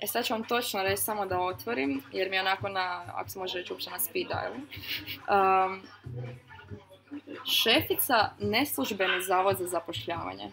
E 0.00 0.06
sad 0.06 0.24
ću 0.24 0.32
vam 0.32 0.44
točno 0.44 0.82
reći 0.82 1.02
samo 1.02 1.26
da 1.26 1.40
otvorim, 1.40 2.02
jer 2.12 2.30
mi 2.30 2.36
je 2.36 2.40
onako 2.40 2.68
na, 2.68 3.04
ako 3.14 3.30
se 3.30 3.38
može 3.38 3.58
reći 3.58 3.72
uopće 3.72 3.90
na 3.90 3.98
speed 3.98 4.26
dialu. 4.26 4.56
Um, 4.56 5.82
šefica 7.44 8.30
neslužbeni 8.38 9.22
zavod 9.22 9.56
za 9.58 9.66
zapošljavanje. 9.66 10.52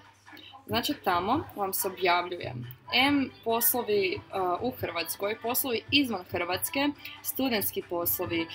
Znači 0.66 0.94
tamo 1.04 1.44
vam 1.56 1.74
se 1.74 1.88
objavljuje 1.88 2.54
M 2.94 3.32
poslovi 3.44 4.18
uh, 4.18 4.62
u 4.62 4.72
Hrvatskoj, 4.72 5.38
poslovi 5.42 5.82
izvan 5.92 6.24
Hrvatske, 6.32 6.90
studentski 7.22 7.82
poslovi, 7.90 8.40
um, 8.42 8.48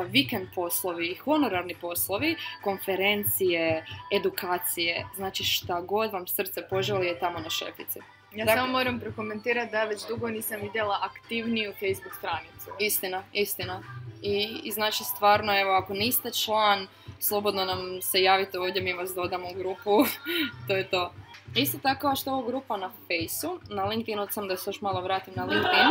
uh, 0.00 0.06
vikend 0.10 0.48
poslovi, 0.54 1.14
honorarni 1.14 1.74
poslovi, 1.74 2.36
konferencije, 2.64 3.86
edukacije, 4.12 5.06
znači 5.16 5.44
šta 5.44 5.80
god 5.80 6.12
vam 6.12 6.26
srce 6.26 6.62
poželi 6.70 7.06
je 7.06 7.18
tamo 7.18 7.38
na 7.38 7.50
šefici. 7.50 7.98
Ja 8.34 8.44
Dakle- 8.44 8.60
samo 8.60 8.72
moram 8.72 9.00
prokomentirati 9.00 9.72
da 9.72 9.84
već 9.84 10.00
dugo 10.08 10.28
nisam 10.28 10.60
vidjela 10.60 10.98
aktivniju 11.02 11.72
Facebook 11.72 12.14
stranicu. 12.18 12.70
Istina, 12.78 13.22
istina. 13.32 13.82
I, 14.22 14.60
I 14.64 14.72
znači 14.72 15.04
stvarno, 15.04 15.60
evo, 15.60 15.70
ako 15.70 15.94
niste 15.94 16.30
član, 16.32 16.86
slobodno 17.20 17.64
nam 17.64 18.02
se 18.02 18.22
javite 18.22 18.60
ovdje, 18.60 18.82
mi 18.82 18.92
vas 18.92 19.14
dodamo 19.14 19.48
u 19.48 19.54
grupu, 19.54 20.04
to 20.68 20.76
je 20.76 20.88
to. 20.88 21.12
Isto 21.56 21.78
tako 21.78 22.16
što 22.16 22.32
ovo 22.32 22.42
grupa 22.42 22.76
na 22.76 22.90
Faceu, 22.90 23.58
na 23.68 23.84
LinkedInu 23.84 24.26
sam 24.30 24.48
da 24.48 24.56
se 24.56 24.70
još 24.70 24.80
malo 24.80 25.00
vratim 25.00 25.34
na 25.36 25.44
LinkedIn, 25.44 25.88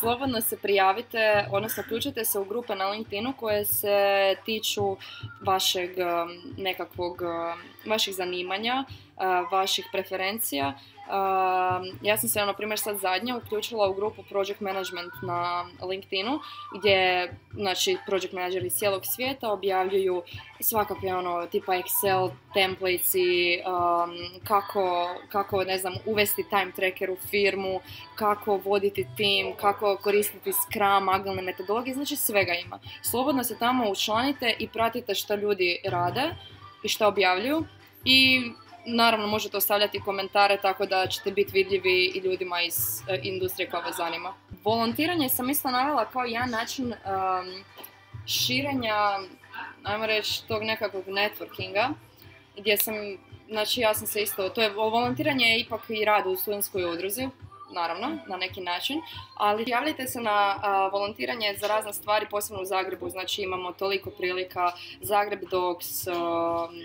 slobodno 0.00 0.40
se 0.40 0.56
prijavite, 0.56 1.46
odnosno 1.50 1.82
uključite 1.86 2.24
se 2.24 2.38
u 2.38 2.44
grupe 2.44 2.74
na 2.74 2.88
LinkedInu 2.88 3.32
koje 3.36 3.64
se 3.64 3.96
tiču 4.44 4.96
vašeg 5.40 5.90
um, 5.98 6.54
nekakvog, 6.56 7.22
um, 7.22 7.90
vaših 7.90 8.14
zanimanja, 8.14 8.84
vaših 9.50 9.86
preferencija. 9.92 10.78
Um, 11.06 11.98
ja 12.02 12.16
sam 12.16 12.28
se, 12.28 12.46
na 12.46 12.52
primjer, 12.52 12.78
sad 12.78 12.98
zadnja 12.98 13.36
uključila 13.36 13.88
u 13.88 13.94
grupu 13.94 14.22
Project 14.22 14.60
Management 14.60 15.12
na 15.22 15.66
LinkedInu, 15.88 16.40
gdje, 16.78 17.32
znači, 17.52 17.96
project 18.06 18.32
manageri 18.32 18.66
iz 18.66 18.72
cijelog 18.72 19.02
svijeta 19.04 19.52
objavljuju 19.52 20.22
svakakve, 20.60 21.14
ono, 21.14 21.46
tipa 21.46 21.72
Excel 21.72 22.30
templatesi, 22.54 23.58
um, 23.66 24.40
kako, 24.44 25.08
kako, 25.28 25.64
ne 25.64 25.78
znam, 25.78 25.94
uvesti 26.06 26.44
time 26.50 26.72
tracker 26.76 27.10
u 27.10 27.16
firmu, 27.30 27.80
kako 28.14 28.56
voditi 28.56 29.06
tim, 29.16 29.52
kako 29.60 29.96
koristiti 29.96 30.52
Scrum, 30.52 31.08
agilne 31.08 31.42
metodologije, 31.42 31.94
znači 31.94 32.16
svega 32.16 32.52
ima. 32.54 32.78
Slobodno 33.02 33.44
se 33.44 33.58
tamo 33.58 33.90
učlanite 33.90 34.56
i 34.58 34.68
pratite 34.68 35.14
što 35.14 35.34
ljudi 35.34 35.78
rade 35.84 36.34
i 36.82 36.88
što 36.88 37.08
objavljuju 37.08 37.64
i 38.04 38.50
naravno 38.86 39.26
možete 39.26 39.56
ostavljati 39.56 40.00
komentare 40.00 40.58
tako 40.62 40.86
da 40.86 41.06
ćete 41.06 41.30
biti 41.30 41.52
vidljivi 41.52 42.12
i 42.14 42.18
ljudima 42.18 42.62
iz 42.62 43.02
e, 43.08 43.20
industrije 43.22 43.70
koja 43.70 43.82
vas 43.82 43.96
zanima. 43.96 44.34
Volontiranje 44.64 45.28
sam 45.28 45.50
isto 45.50 45.70
navela 45.70 46.04
kao 46.04 46.24
jedan 46.24 46.50
način 46.50 46.86
um, 46.86 47.64
širenja, 48.26 49.18
ajmo 49.82 50.06
reći, 50.06 50.46
tog 50.48 50.62
nekakvog 50.62 51.04
networkinga, 51.06 51.88
gdje 52.56 52.76
sam, 52.76 52.94
znači 53.48 53.80
ja 53.80 53.94
sam 53.94 54.06
se 54.06 54.22
isto, 54.22 54.48
to 54.48 54.62
je, 54.62 54.70
volontiranje 54.70 55.46
je 55.46 55.60
ipak 55.60 55.80
i 55.88 56.04
rad 56.04 56.26
u 56.26 56.36
studentskoj 56.36 56.84
udruzi, 56.84 57.28
naravno, 57.70 58.18
na 58.26 58.36
neki 58.36 58.60
način, 58.60 59.02
ali 59.34 59.64
javljajte 59.66 60.06
se 60.06 60.20
na 60.20 60.56
a, 60.62 60.88
volontiranje 60.92 61.56
za 61.60 61.66
razne 61.66 61.92
stvari, 61.92 62.26
posebno 62.30 62.62
u 62.62 62.64
Zagrebu, 62.64 63.10
znači 63.10 63.42
imamo 63.42 63.72
toliko 63.72 64.10
prilika, 64.10 64.72
Zagreb 65.00 65.40
Dogs, 65.50 66.06
a, 66.06 66.12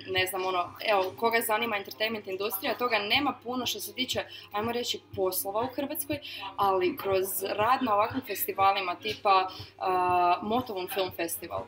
ne 0.08 0.28
znam, 0.28 0.46
ono, 0.46 0.74
evo, 0.90 1.14
koga 1.20 1.42
zanima 1.42 1.78
entertainment 1.78 2.28
industrija, 2.28 2.78
toga 2.78 3.00
nema 3.00 3.34
puno 3.44 3.66
što 3.66 3.80
se 3.80 3.94
tiče, 3.94 4.24
ajmo 4.52 4.72
reći, 4.72 5.02
poslova 5.16 5.64
u 5.64 5.76
Hrvatskoj, 5.76 6.20
ali 6.56 6.98
kroz 6.98 7.44
rad 7.44 7.84
na 7.84 7.94
ovakvim 7.94 8.22
festivalima, 8.28 8.96
tipa 8.96 9.50
a, 9.80 10.40
Motovun 10.42 10.88
Film 10.94 11.12
Festival, 11.16 11.64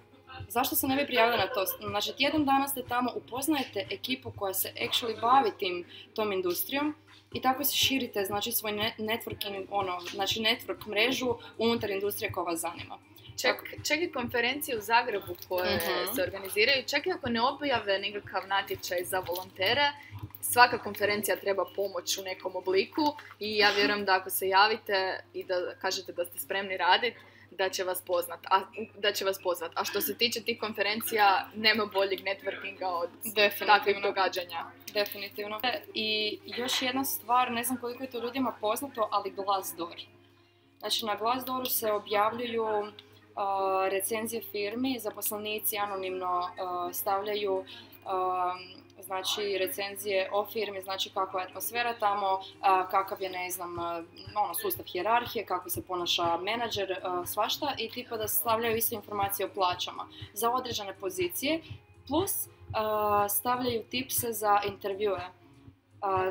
zašto 0.47 0.75
se 0.75 0.87
ne 0.87 0.95
bi 0.95 1.05
prijavili 1.05 1.37
na 1.37 1.47
to? 1.47 1.65
Znači, 1.89 2.13
tjedan 2.17 2.45
dana 2.45 2.67
ste 2.67 2.83
tamo, 2.83 3.11
upoznajete 3.15 3.87
ekipu 3.91 4.31
koja 4.31 4.53
se 4.53 4.73
actually 4.75 5.21
bavi 5.21 5.51
tim, 5.59 5.85
tom 6.15 6.31
industrijom 6.31 6.95
i 7.33 7.41
tako 7.41 7.63
se 7.63 7.75
širite, 7.75 8.25
znači, 8.25 8.51
svoj 8.51 8.71
ne- 8.71 8.95
networking, 8.99 9.65
ono, 9.69 9.99
znači, 10.01 10.39
network 10.39 10.87
mrežu 10.87 11.25
unutar 11.57 11.89
industrije 11.89 12.31
koja 12.31 12.43
vas 12.43 12.59
zanima. 12.59 12.97
Čak, 13.37 13.55
čak 13.83 13.97
i 13.99 14.11
konferencije 14.11 14.77
u 14.77 14.81
Zagrebu 14.81 15.35
koje 15.47 15.75
Mhm. 15.75 16.15
se 16.15 16.23
organiziraju, 16.23 16.83
čak 16.85 17.05
i 17.07 17.11
ako 17.11 17.29
ne 17.29 17.41
objave 17.41 17.99
nekakav 17.99 18.47
natječaj 18.47 19.03
za 19.03 19.19
volontere, 19.19 19.91
svaka 20.43 20.77
konferencija 20.77 21.35
treba 21.37 21.65
pomoć 21.75 22.17
u 22.17 22.23
nekom 22.23 22.55
obliku 22.55 23.01
i 23.39 23.57
ja 23.57 23.71
vjerujem 23.71 24.05
da 24.05 24.15
ako 24.15 24.29
se 24.29 24.47
javite 24.47 24.95
i 25.33 25.43
da 25.43 25.75
kažete 25.75 26.13
da 26.13 26.25
ste 26.25 26.39
spremni 26.39 26.77
raditi, 26.77 27.17
da 27.57 27.69
će 27.69 27.83
vas 27.83 28.01
poznat, 28.01 28.39
a, 28.49 28.61
da 28.97 29.11
će 29.11 29.25
vas 29.25 29.39
pozvat. 29.43 29.71
A 29.75 29.83
što 29.83 30.01
se 30.01 30.17
tiče 30.17 30.41
tih 30.41 30.59
konferencija, 30.59 31.47
nema 31.55 31.85
boljeg 31.85 32.19
networkinga 32.19 32.85
od 32.87 33.09
Definitivno. 33.23 33.73
takvih 33.73 33.97
događanja. 34.03 34.65
Definitivno. 34.93 35.59
I 35.93 36.39
još 36.45 36.81
jedna 36.81 37.05
stvar, 37.05 37.51
ne 37.51 37.63
znam 37.63 37.77
koliko 37.77 38.03
je 38.03 38.11
to 38.11 38.19
ljudima 38.19 38.53
poznato, 38.61 39.07
ali 39.11 39.31
Glassdoor. 39.31 40.01
Znači 40.79 41.05
na 41.05 41.15
Glassdooru 41.15 41.65
se 41.65 41.91
objavljuju 41.91 42.63
uh, 42.63 42.89
recenzije 43.89 44.41
firmi, 44.51 44.99
zaposlenici 44.99 45.77
anonimno 45.77 46.39
uh, 46.39 46.93
stavljaju 46.93 47.53
um, 47.53 48.82
znači 49.13 49.57
recenzije 49.57 50.29
o 50.31 50.45
firmi, 50.45 50.81
znači 50.81 51.09
kakva 51.13 51.41
je 51.41 51.47
atmosfera 51.47 51.93
tamo, 51.99 52.39
kakav 52.91 53.21
je 53.21 53.29
ne 53.29 53.51
znam, 53.51 53.77
ono 54.35 54.53
sustav 54.61 54.85
hijerarhije, 54.85 55.45
kako 55.45 55.69
se 55.69 55.85
ponaša 55.85 56.37
menadžer, 56.37 56.99
svašta 57.25 57.73
i 57.77 57.89
tipa 57.89 58.17
da 58.17 58.27
stavljaju 58.27 58.77
isto 58.77 58.95
informacije 58.95 59.45
o 59.45 59.53
plaćama 59.53 60.07
za 60.33 60.51
određene 60.51 60.93
pozicije, 60.93 61.61
plus 62.07 62.47
stavljaju 63.29 63.83
tipse 63.83 64.33
za 64.33 64.61
intervjue. 64.65 65.29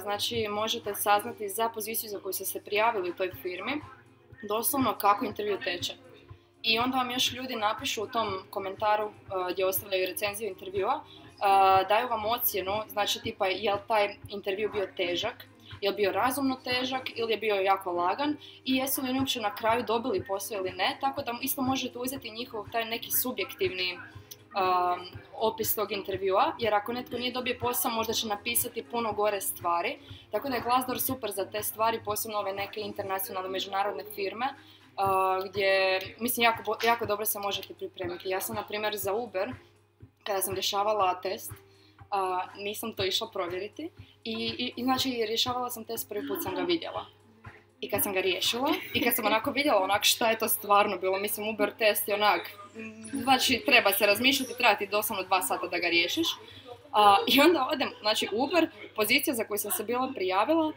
Znači 0.00 0.48
možete 0.50 0.94
saznati 0.94 1.48
za 1.48 1.68
poziciju 1.68 2.10
za 2.10 2.20
koju 2.20 2.32
ste 2.32 2.44
se 2.44 2.64
prijavili 2.64 3.10
u 3.10 3.14
toj 3.14 3.32
firmi, 3.42 3.80
doslovno 4.48 4.94
kako 4.98 5.24
intervju 5.24 5.58
teče. 5.64 5.94
I 6.62 6.78
onda 6.78 6.96
vam 6.96 7.10
još 7.10 7.32
ljudi 7.32 7.56
napišu 7.56 8.02
u 8.02 8.06
tom 8.06 8.28
komentaru 8.50 9.10
gdje 9.52 9.66
ostavljaju 9.66 10.06
recenziju 10.06 10.48
intervjua, 10.48 11.04
daju 11.88 12.08
vam 12.08 12.24
ocjenu, 12.24 12.72
znači 12.88 13.22
tipa 13.22 13.46
je 13.46 13.72
li 13.72 13.80
taj 13.88 14.16
intervju 14.28 14.70
bio 14.72 14.86
težak, 14.96 15.44
je 15.80 15.90
li 15.90 15.96
bio 15.96 16.12
razumno 16.12 16.56
težak 16.64 17.02
ili 17.14 17.32
je 17.32 17.38
bio 17.38 17.54
jako 17.54 17.92
lagan 17.92 18.36
i 18.64 18.76
jesu 18.76 19.02
li 19.02 19.10
oni 19.10 19.18
uopće 19.18 19.40
na 19.40 19.54
kraju 19.54 19.82
dobili 19.82 20.24
posao 20.24 20.58
ili 20.58 20.70
ne, 20.70 20.98
tako 21.00 21.22
da 21.22 21.34
isto 21.42 21.62
možete 21.62 21.98
uzeti 21.98 22.30
njihov 22.30 22.70
taj 22.70 22.84
neki 22.84 23.10
subjektivni 23.10 23.98
um, 24.54 25.06
opis 25.34 25.74
tog 25.74 25.92
intervjua, 25.92 26.52
jer 26.58 26.74
ako 26.74 26.92
netko 26.92 27.16
nije 27.16 27.32
dobio 27.32 27.56
posao, 27.60 27.90
možda 27.90 28.12
će 28.12 28.26
napisati 28.26 28.84
puno 28.84 29.12
gore 29.12 29.40
stvari. 29.40 29.98
Tako 30.30 30.48
da 30.48 30.54
je 30.54 30.60
Glassdoor 30.62 31.00
super 31.00 31.30
za 31.30 31.44
te 31.44 31.62
stvari, 31.62 32.00
posebno 32.04 32.38
ove 32.38 32.52
neke 32.52 32.80
internacionalne 32.80 33.48
međunarodne 33.48 34.04
firme, 34.14 34.46
uh, 34.46 35.48
gdje, 35.48 36.00
mislim, 36.20 36.44
jako, 36.44 36.76
jako 36.84 37.06
dobro 37.06 37.26
se 37.26 37.38
možete 37.38 37.74
pripremiti. 37.74 38.28
Ja 38.28 38.40
sam, 38.40 38.56
na 38.56 38.66
primjer, 38.66 38.96
za 38.96 39.12
Uber, 39.12 39.52
kada 40.24 40.42
sam 40.42 40.54
rješavala 40.54 41.20
test, 41.20 41.50
uh, 41.50 42.62
nisam 42.62 42.92
to 42.94 43.04
išla 43.04 43.30
provjeriti 43.32 43.90
i, 44.24 44.32
i, 44.58 44.72
i 44.76 44.82
znači 44.82 45.24
rješavala 45.28 45.70
sam 45.70 45.84
test, 45.84 46.08
prvi 46.08 46.28
put 46.28 46.42
sam 46.42 46.54
ga 46.54 46.62
vidjela. 46.62 47.06
I 47.80 47.90
kad 47.90 48.02
sam 48.02 48.12
ga 48.12 48.20
riješila, 48.20 48.74
i 48.94 49.04
kad 49.04 49.14
sam 49.14 49.26
onako 49.26 49.50
vidjela 49.50 49.82
onak 49.82 50.04
šta 50.04 50.30
je 50.30 50.38
to 50.38 50.48
stvarno 50.48 50.98
bilo, 50.98 51.18
mislim 51.18 51.48
Uber 51.48 51.72
test 51.78 52.08
je 52.08 52.14
onak, 52.14 52.50
znači 53.22 53.62
treba 53.66 53.92
se 53.92 54.06
razmišljati, 54.06 54.56
treba 54.58 54.74
ti 54.74 54.86
doslovno 54.86 55.24
dva 55.24 55.42
sata 55.42 55.66
da 55.66 55.78
ga 55.78 55.88
riješiš. 55.88 56.26
A, 56.92 57.16
I 57.26 57.40
onda 57.40 57.68
odem, 57.72 57.90
znači 58.00 58.28
Uber, 58.32 58.68
pozicija 58.96 59.34
za 59.34 59.44
koju 59.44 59.58
sam 59.58 59.70
se 59.70 59.84
bila 59.84 60.12
prijavila 60.14 60.72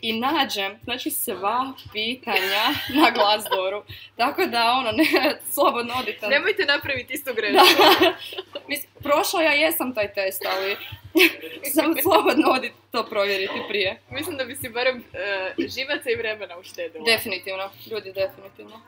i 0.00 0.20
nađem, 0.20 0.78
znači 0.84 1.10
sva 1.10 1.72
pitanja 1.92 2.64
na 2.88 3.10
Glassdooru. 3.10 3.82
Tako 4.16 4.46
da 4.46 4.72
ono, 4.72 4.92
ne, 4.92 5.40
slobodno 5.50 5.94
odite. 6.00 6.26
Nemojte 6.28 6.64
napraviti 6.64 7.14
istu 7.14 7.30
grešku. 7.34 7.56
Da. 8.00 8.12
Mislim, 8.68 8.90
prošla 9.02 9.42
ja 9.42 9.52
jesam 9.52 9.94
taj 9.94 10.12
test, 10.12 10.42
ali 10.56 10.76
sam 11.74 11.94
slobodno 12.02 12.50
odite 12.50 12.74
to 12.92 13.06
provjeriti 13.06 13.60
prije. 13.68 14.00
Mislim 14.10 14.36
da 14.36 14.44
bi 14.44 14.56
si 14.56 14.68
barem 14.68 15.04
e, 15.12 15.54
živaca 15.58 16.10
i 16.10 16.16
vremena 16.16 16.58
uštedila. 16.58 17.04
Definitivno, 17.04 17.70
ljudi 17.90 18.12
definitivno. 18.12 18.80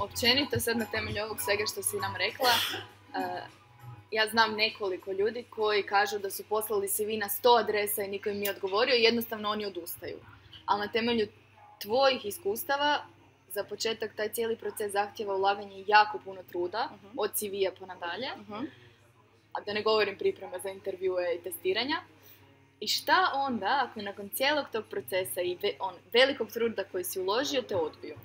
općenito 0.00 0.60
sad 0.60 0.76
na 0.76 0.84
temelju 0.84 1.24
ovog 1.24 1.40
svega 1.40 1.64
što 1.72 1.82
si 1.82 1.96
nam 1.96 2.16
rekla, 2.16 2.50
eh, 3.14 3.61
ja 4.12 4.28
znam 4.28 4.54
nekoliko 4.54 5.12
ljudi 5.12 5.44
koji 5.50 5.82
kažu 5.82 6.18
da 6.18 6.30
su 6.30 6.44
poslali 6.44 6.88
CV 6.88 7.02
na 7.10 7.28
100 7.28 7.60
adresa 7.60 8.02
i 8.02 8.08
niko 8.08 8.28
im 8.28 8.38
nije 8.38 8.50
odgovorio 8.50 8.94
i 8.96 9.02
jednostavno 9.02 9.50
oni 9.50 9.66
odustaju. 9.66 10.16
Ali 10.66 10.80
na 10.80 10.88
temelju 10.88 11.28
tvojih 11.78 12.24
iskustava, 12.24 12.98
za 13.48 13.64
početak 13.64 14.16
taj 14.16 14.28
cijeli 14.28 14.56
proces 14.56 14.92
zahtjeva 14.92 15.34
ulaganje 15.36 15.84
jako 15.86 16.18
puno 16.18 16.42
truda, 16.42 16.88
Mhm. 16.94 17.06
od 17.16 17.30
CV-a 17.32 17.72
pa 17.80 17.86
nadalje, 17.86 18.28
Mhm. 18.36 18.64
a 19.52 19.60
da 19.60 19.72
ne 19.72 19.82
govorim 19.82 20.18
pripreme 20.18 20.58
za 20.58 20.70
intervjue 20.70 21.34
i 21.34 21.40
testiranja. 21.40 21.96
I 22.80 22.88
šta 22.88 23.30
onda 23.36 23.80
ako 23.82 24.02
nakon 24.02 24.28
cijelog 24.28 24.66
tog 24.72 24.84
procesa 24.86 25.40
i 25.40 25.54
ve- 25.54 25.76
on, 25.80 25.94
velikog 26.12 26.50
truda 26.50 26.84
koji 26.84 27.04
si 27.04 27.20
uložio 27.20 27.62
te 27.62 27.76
odbiju? 27.76 28.16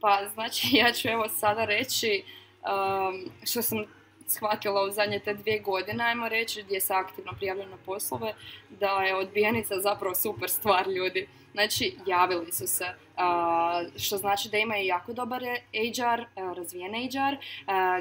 Pa 0.00 0.28
znači 0.28 0.68
ja 0.72 0.92
ću 0.92 1.08
evo 1.08 1.28
sada 1.30 1.64
reći 1.64 2.24
um, 2.62 3.30
što 3.44 3.62
sam 3.62 3.84
shvatila 4.30 4.82
u 4.82 4.90
zadnje 4.90 5.18
te 5.18 5.34
dvije 5.34 5.58
godine, 5.58 6.04
ajmo 6.04 6.28
reći, 6.28 6.62
gdje 6.62 6.80
se 6.80 6.94
aktivno 6.94 7.32
prijavljam 7.32 7.70
na 7.70 7.76
poslove, 7.86 8.34
da 8.68 8.90
je 8.90 9.16
odbijenica 9.16 9.80
zapravo 9.80 10.14
super 10.14 10.50
stvar 10.50 10.88
ljudi. 10.88 11.28
Znači, 11.52 11.96
javili 12.06 12.52
su 12.52 12.66
se, 12.66 12.84
što 13.98 14.16
znači 14.16 14.48
da 14.48 14.58
imaju 14.58 14.86
jako 14.86 15.12
dobar 15.12 15.42
HR, 15.72 16.40
razvijen 16.56 16.92
HR, 16.92 17.36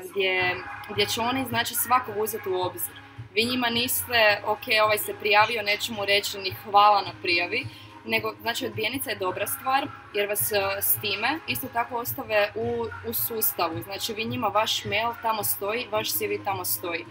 gdje, 0.10 0.56
gdje 0.90 1.06
će 1.06 1.22
oni, 1.22 1.46
znači, 1.46 1.76
svakog 1.76 2.18
uzeti 2.18 2.50
u 2.50 2.62
obzir. 2.62 2.94
Vi 3.34 3.46
njima 3.46 3.70
niste, 3.70 4.42
ok, 4.46 4.64
ovaj 4.84 4.98
se 4.98 5.14
prijavio, 5.20 5.62
neću 5.62 5.94
mu 5.94 6.06
reći 6.06 6.38
ni 6.38 6.52
hvala 6.52 7.02
na 7.02 7.12
prijavi, 7.22 7.66
nego, 8.10 8.34
znači, 8.42 8.66
odbijenica 8.66 9.10
je 9.10 9.16
dobra 9.16 9.48
stvar, 9.48 9.88
jer 10.14 10.30
vas 10.30 10.52
e, 10.52 10.56
s 10.82 11.02
time 11.02 11.40
isto 11.48 11.68
tako 11.74 11.98
ostave 11.98 12.52
u, 12.56 12.86
u 13.10 13.14
sustavu. 13.14 13.82
Znači, 13.84 14.14
vi 14.14 14.26
njima 14.26 14.48
vaš 14.48 14.86
mail 14.86 15.10
tamo 15.22 15.44
stoji, 15.44 15.88
vaš 15.92 16.12
CV 16.14 16.44
tamo 16.46 16.66
stoji. 16.66 17.06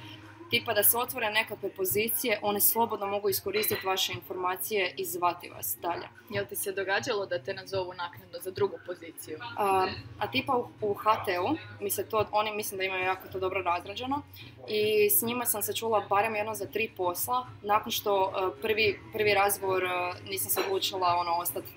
Tipa 0.50 0.74
da 0.74 0.82
se 0.82 0.98
otvore 0.98 1.30
nekakve 1.30 1.70
pozicije, 1.70 2.38
one 2.42 2.60
slobodno 2.60 3.06
mogu 3.06 3.28
iskoristiti 3.28 3.86
vaše 3.86 4.12
informacije 4.12 4.94
i 4.96 5.04
zvati 5.04 5.48
vas 5.48 5.76
dalje. 5.82 6.08
Jel 6.30 6.46
ti 6.46 6.56
se 6.56 6.72
događalo 6.72 7.26
da 7.26 7.38
te 7.38 7.54
nazovu 7.54 7.92
naknadno 7.94 8.38
za 8.40 8.50
drugu 8.50 8.76
poziciju? 8.86 9.38
A, 9.56 9.86
a 10.18 10.30
tipa 10.30 10.56
u, 10.56 10.68
u 10.80 10.94
HT-u, 10.94 11.56
mi 11.80 11.90
se 11.90 12.08
to, 12.08 12.26
oni 12.32 12.52
mislim 12.52 12.78
da 12.78 12.84
imaju 12.84 13.04
jako 13.04 13.28
to 13.28 13.38
dobro 13.38 13.62
razrađeno 13.62 14.22
i 14.68 15.10
s 15.10 15.22
njima 15.22 15.44
sam 15.44 15.62
se 15.62 15.74
čula 15.74 16.06
barem 16.08 16.36
jedno 16.36 16.54
za 16.54 16.66
tri 16.66 16.90
posla, 16.96 17.46
nakon 17.62 17.92
što 17.92 18.32
e, 18.32 18.60
prvi, 18.62 19.00
prvi 19.12 19.34
razgovor 19.34 19.84
e, 19.84 19.88
nisam 20.30 20.50
se 20.50 20.60
odlučila 20.60 21.16
ono 21.20 21.32
ostati, 21.32 21.68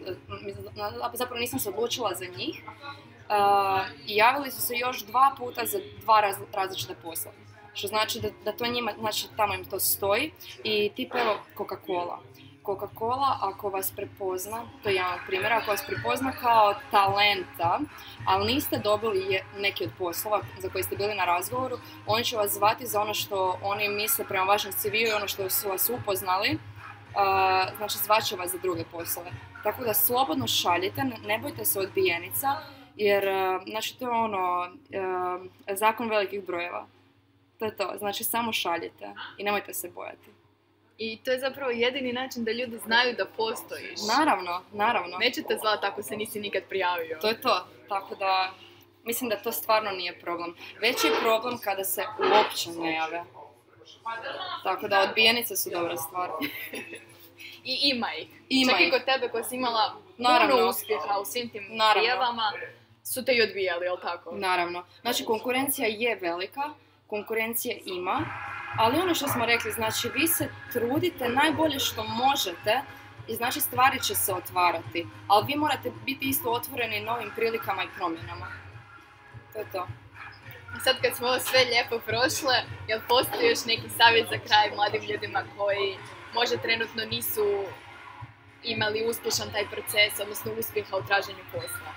zapravo 1.13 1.39
nisam 1.39 1.59
se 1.59 1.69
odlučila 1.69 2.13
za 2.15 2.25
njih 2.37 2.63
E, 3.31 3.33
i 4.07 4.15
javili 4.15 4.51
su 4.51 4.61
se 4.61 4.73
još 4.77 5.05
dva 5.05 5.35
puta 5.37 5.65
za 5.65 5.79
dva 6.01 6.21
raz, 6.21 6.35
različite 6.53 6.95
posla. 7.03 7.31
Što 7.73 7.87
znači 7.87 8.19
da, 8.19 8.29
da 8.45 8.51
to 8.51 8.67
njima, 8.67 8.93
znači 8.99 9.27
tamo 9.37 9.53
im 9.53 9.65
to 9.65 9.79
stoji 9.79 10.31
i 10.63 10.91
tipa 10.95 11.19
evo 11.19 11.39
Coca-Cola. 11.57 12.17
Coca-Cola 12.65 13.37
ako 13.41 13.69
vas 13.69 13.91
prepozna, 13.95 14.63
to 14.83 14.89
je 14.89 14.95
jedan 14.95 15.13
od 15.13 15.19
primjera, 15.27 15.55
ako 15.55 15.71
vas 15.71 15.83
prepozna 15.87 16.31
kao 16.31 16.75
talenta, 16.91 17.79
ali 18.25 18.53
niste 18.53 18.77
dobili 18.77 19.39
neki 19.57 19.85
od 19.85 19.91
poslova 19.97 20.41
za 20.59 20.69
koji 20.69 20.83
ste 20.83 20.95
bili 20.95 21.15
na 21.15 21.25
razgovoru, 21.25 21.77
oni 22.07 22.23
će 22.23 22.37
vas 22.37 22.51
zvati 22.51 22.85
za 22.87 23.01
ono 23.01 23.13
što 23.13 23.59
oni 23.63 23.89
misle 23.89 24.25
prema 24.25 24.45
vašem 24.45 24.71
CV-u 24.71 25.07
i 25.07 25.11
ono 25.11 25.27
što 25.27 25.49
su 25.49 25.69
vas 25.69 25.89
upoznali, 25.89 26.57
a, 27.15 27.65
znači 27.77 27.97
zvaće 27.97 28.35
vas 28.35 28.51
za 28.51 28.57
druge 28.57 28.83
poslove. 28.91 29.31
Tako 29.63 29.83
da 29.83 29.93
slobodno 29.93 30.47
šaljite, 30.47 31.03
ne- 31.27 31.39
bojte 31.39 31.65
se 31.65 31.79
odbijenica, 31.79 32.47
jer 32.95 33.23
znači 33.67 33.99
to 33.99 34.05
je 34.05 34.11
ono, 34.11 34.71
zakon 35.73 36.09
velikih 36.09 36.45
brojeva. 36.45 36.87
To 37.61 37.65
je 37.65 37.75
to, 37.75 37.93
znači 37.97 38.23
samo 38.23 38.53
šaljite 38.53 39.13
i 39.37 39.43
nemojte 39.43 39.73
se 39.73 39.89
bojati. 39.89 40.29
I 40.97 41.17
to 41.23 41.31
je 41.31 41.39
zapravo 41.39 41.71
jedini 41.71 42.13
način 42.13 42.43
da 42.43 42.51
ljudi 42.51 42.77
znaju 42.77 43.15
da 43.15 43.25
postojiš. 43.25 43.99
Naravno, 44.17 44.61
naravno. 44.73 45.17
Nećete 45.17 45.57
zvati 45.61 45.85
ako 45.85 46.03
se 46.03 46.17
nisi 46.17 46.39
nikad 46.39 46.63
prijavio. 46.69 47.17
To 47.21 47.27
je 47.27 47.41
to. 47.41 47.67
Tako 47.89 48.15
da, 48.15 48.51
mislim 49.03 49.29
da 49.29 49.35
to 49.35 49.51
stvarno 49.51 49.91
nije 49.91 50.19
problem. 50.19 50.55
Veći 50.79 51.07
je 51.07 51.13
problem 51.21 51.57
kada 51.57 51.83
se 51.83 52.05
uopće 52.19 52.69
ne 52.69 52.93
jave. 52.93 53.23
Tako 54.63 54.87
da, 54.87 55.01
odbijenice 55.01 55.55
su 55.55 55.69
dobra 55.69 55.97
stvar. 55.97 56.29
I 57.71 57.79
ima 57.83 58.13
ih. 58.15 58.27
Ima 58.49 58.71
Čak 58.71 58.81
i 58.81 58.91
kod 58.91 59.05
tebe 59.05 59.29
koji 59.29 59.43
si 59.43 59.55
imala 59.55 59.95
Naravno. 60.17 60.55
puno 60.55 60.69
uspjeha 60.69 61.19
u 61.21 61.25
svim 61.25 61.49
tim 61.49 61.63
Naravno. 61.71 62.01
prijavama, 62.01 62.51
su 63.03 63.25
te 63.25 63.33
i 63.33 63.41
odbijali, 63.41 63.85
jel 63.85 63.97
tako? 64.01 64.31
Naravno. 64.35 64.85
Znači, 65.01 65.25
konkurencija 65.25 65.87
je 65.87 66.15
velika. 66.15 66.61
Konkurencije 67.11 67.81
ima, 67.85 68.17
ali 68.77 68.99
ono 68.99 69.13
što 69.15 69.27
smo 69.27 69.45
rekli, 69.45 69.71
znači 69.71 70.09
vi 70.15 70.27
se 70.27 70.49
trudite 70.73 71.29
najbolje 71.29 71.79
što 71.79 72.03
možete 72.03 72.81
i 73.27 73.35
znači 73.35 73.59
stvari 73.61 73.99
će 74.03 74.15
se 74.15 74.33
otvarati, 74.33 75.07
ali 75.27 75.45
vi 75.47 75.55
morate 75.55 75.91
biti 76.05 76.25
isto 76.29 76.51
otvoreni 76.51 76.99
novim 76.99 77.31
prilikama 77.35 77.83
i 77.83 77.93
promjenama. 77.97 78.47
To 79.53 79.59
je 79.59 79.65
to. 79.71 79.87
Sad 80.83 81.01
kad 81.01 81.15
smo 81.15 81.27
ovo 81.27 81.39
sve 81.39 81.59
lijepo 81.71 81.99
prošle, 81.99 82.55
jel 82.87 82.99
postoji 83.07 83.49
još 83.49 83.65
neki 83.65 83.89
savjet 83.97 84.27
za 84.29 84.37
kraj 84.47 84.71
mladim 84.75 85.03
ljudima 85.09 85.43
koji 85.57 85.97
možda 86.33 86.57
trenutno 86.57 87.05
nisu 87.05 87.45
imali 88.63 89.09
uspješan 89.09 89.51
taj 89.51 89.65
proces, 89.73 90.19
odnosno 90.19 90.51
uspjeha 90.59 90.97
u 90.97 91.03
traženju 91.07 91.43
posla? 91.51 91.91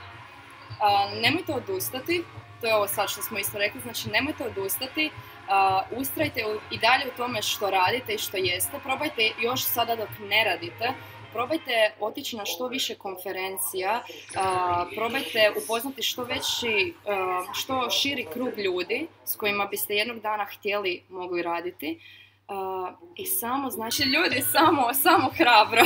A, 0.80 1.10
nemojte 1.22 1.52
odustati, 1.52 2.24
to 2.64 2.68
je 2.68 2.74
ovo 2.74 2.88
sad 2.88 3.10
što 3.10 3.22
smo 3.22 3.38
isto 3.38 3.58
rekli, 3.58 3.80
znači 3.80 4.08
nemojte 4.08 4.44
odustati, 4.46 5.10
a, 5.48 5.82
ustrajte 5.96 6.44
i 6.70 6.78
dalje 6.78 7.04
u 7.06 7.16
tome 7.16 7.42
što 7.42 7.70
radite 7.70 8.14
i 8.14 8.18
što 8.18 8.36
jeste, 8.36 8.78
probajte 8.82 9.30
još 9.40 9.64
sada 9.64 9.96
dok 9.96 10.08
ne 10.20 10.44
radite, 10.44 10.92
probajte 11.32 11.92
otići 12.00 12.36
na 12.36 12.44
što 12.46 12.68
više 12.68 12.94
konferencija, 12.94 14.02
a, 14.36 14.86
probajte 14.94 15.52
upoznati 15.64 16.02
što 16.02 16.24
veći, 16.24 16.94
a, 17.06 17.44
što 17.54 17.90
širi 17.90 18.26
krug 18.32 18.58
ljudi 18.58 19.06
s 19.24 19.36
kojima 19.36 19.66
biste 19.66 19.94
jednog 19.94 20.20
dana 20.20 20.44
htjeli 20.44 21.02
mogli 21.08 21.42
raditi. 21.42 22.00
A, 22.48 22.92
I 23.16 23.26
samo, 23.26 23.70
znači 23.70 24.02
ljudi, 24.02 24.44
samo, 24.52 24.94
samo 24.94 25.30
hrabro. 25.38 25.82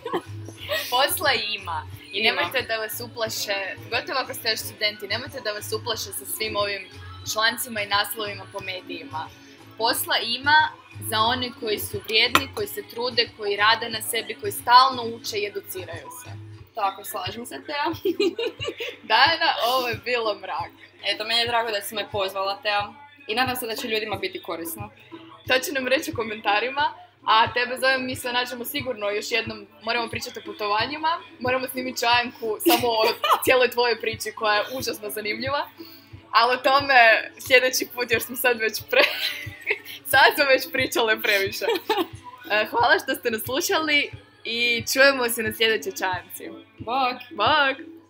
Posla 0.90 1.32
ima. 1.32 2.01
I 2.12 2.22
nemojte 2.22 2.62
da 2.62 2.76
vas 2.76 3.00
uplaše, 3.00 3.76
gotovo 3.90 4.18
ako 4.18 4.34
ste 4.34 4.50
još 4.50 4.60
studenti, 4.60 5.08
nemojte 5.08 5.40
da 5.40 5.52
vas 5.52 5.72
uplaše 5.72 6.12
sa 6.18 6.26
svim 6.26 6.56
ovim 6.56 6.82
člancima 7.32 7.80
i 7.80 7.86
naslovima 7.86 8.44
po 8.52 8.60
medijima. 8.60 9.28
Posla 9.78 10.16
ima 10.18 10.58
za 11.10 11.18
one 11.18 11.50
koji 11.60 11.78
su 11.78 12.00
vrijedni, 12.04 12.48
koji 12.54 12.66
se 12.66 12.82
trude, 12.90 13.28
koji 13.36 13.56
rade 13.56 13.88
na 13.88 14.02
sebi, 14.02 14.34
koji 14.40 14.52
stalno 14.52 15.02
uče 15.02 15.36
i 15.38 15.46
educiraju 15.46 16.08
se. 16.24 16.30
Tako, 16.74 17.04
slažem 17.04 17.46
se, 17.46 17.60
Teja. 17.66 17.88
Dana, 19.12 19.48
ovo 19.68 19.88
je 19.88 20.00
bilo 20.04 20.34
mrak. 20.34 20.72
Eto, 21.04 21.24
meni 21.24 21.40
je 21.40 21.46
drago 21.46 21.70
da 21.70 21.80
si 21.80 21.94
me 21.94 22.10
pozvala, 22.12 22.58
Teja. 22.62 22.92
I 23.26 23.34
nadam 23.34 23.56
se 23.56 23.66
da 23.66 23.76
će 23.76 23.88
ljudima 23.88 24.16
biti 24.16 24.42
korisno. 24.42 24.90
To 25.48 25.58
će 25.58 25.72
nam 25.72 25.88
reći 25.88 26.10
u 26.10 26.14
komentarima. 26.14 26.94
A 27.24 27.52
tebe 27.52 27.76
zovem, 27.80 28.06
mi 28.06 28.16
se 28.16 28.32
nađemo 28.32 28.64
sigurno 28.64 29.10
još 29.10 29.30
jednom, 29.30 29.66
moramo 29.82 30.08
pričati 30.08 30.38
o 30.38 30.42
putovanjima, 30.42 31.08
moramo 31.40 31.66
snimiti 31.68 32.00
čajanku 32.00 32.56
samo 32.68 32.88
o 32.88 33.04
cijeloj 33.44 33.70
tvojoj 33.70 34.00
priči 34.00 34.32
koja 34.32 34.54
je 34.54 34.64
užasno 34.78 35.10
zanimljiva. 35.10 35.68
Ali 36.30 36.54
o 36.54 36.56
tome 36.56 37.30
sljedeći 37.38 37.88
put 37.94 38.10
jer 38.10 38.22
smo 38.22 38.36
sad 38.36 38.58
već 38.58 38.82
pre... 38.90 39.02
sad 40.12 40.34
smo 40.34 40.44
već 40.44 40.72
pričale 40.72 41.20
previše. 41.20 41.64
E, 42.50 42.66
Hvala 42.70 42.98
što 43.02 43.14
ste 43.14 43.30
nas 43.30 43.42
slušali 43.42 44.10
i 44.44 44.84
čujemo 44.92 45.28
se 45.28 45.42
na 45.42 45.52
sljedećoj 45.52 45.92
čajanci. 45.92 46.48
Bog! 46.78 47.14
Bog! 47.30 48.01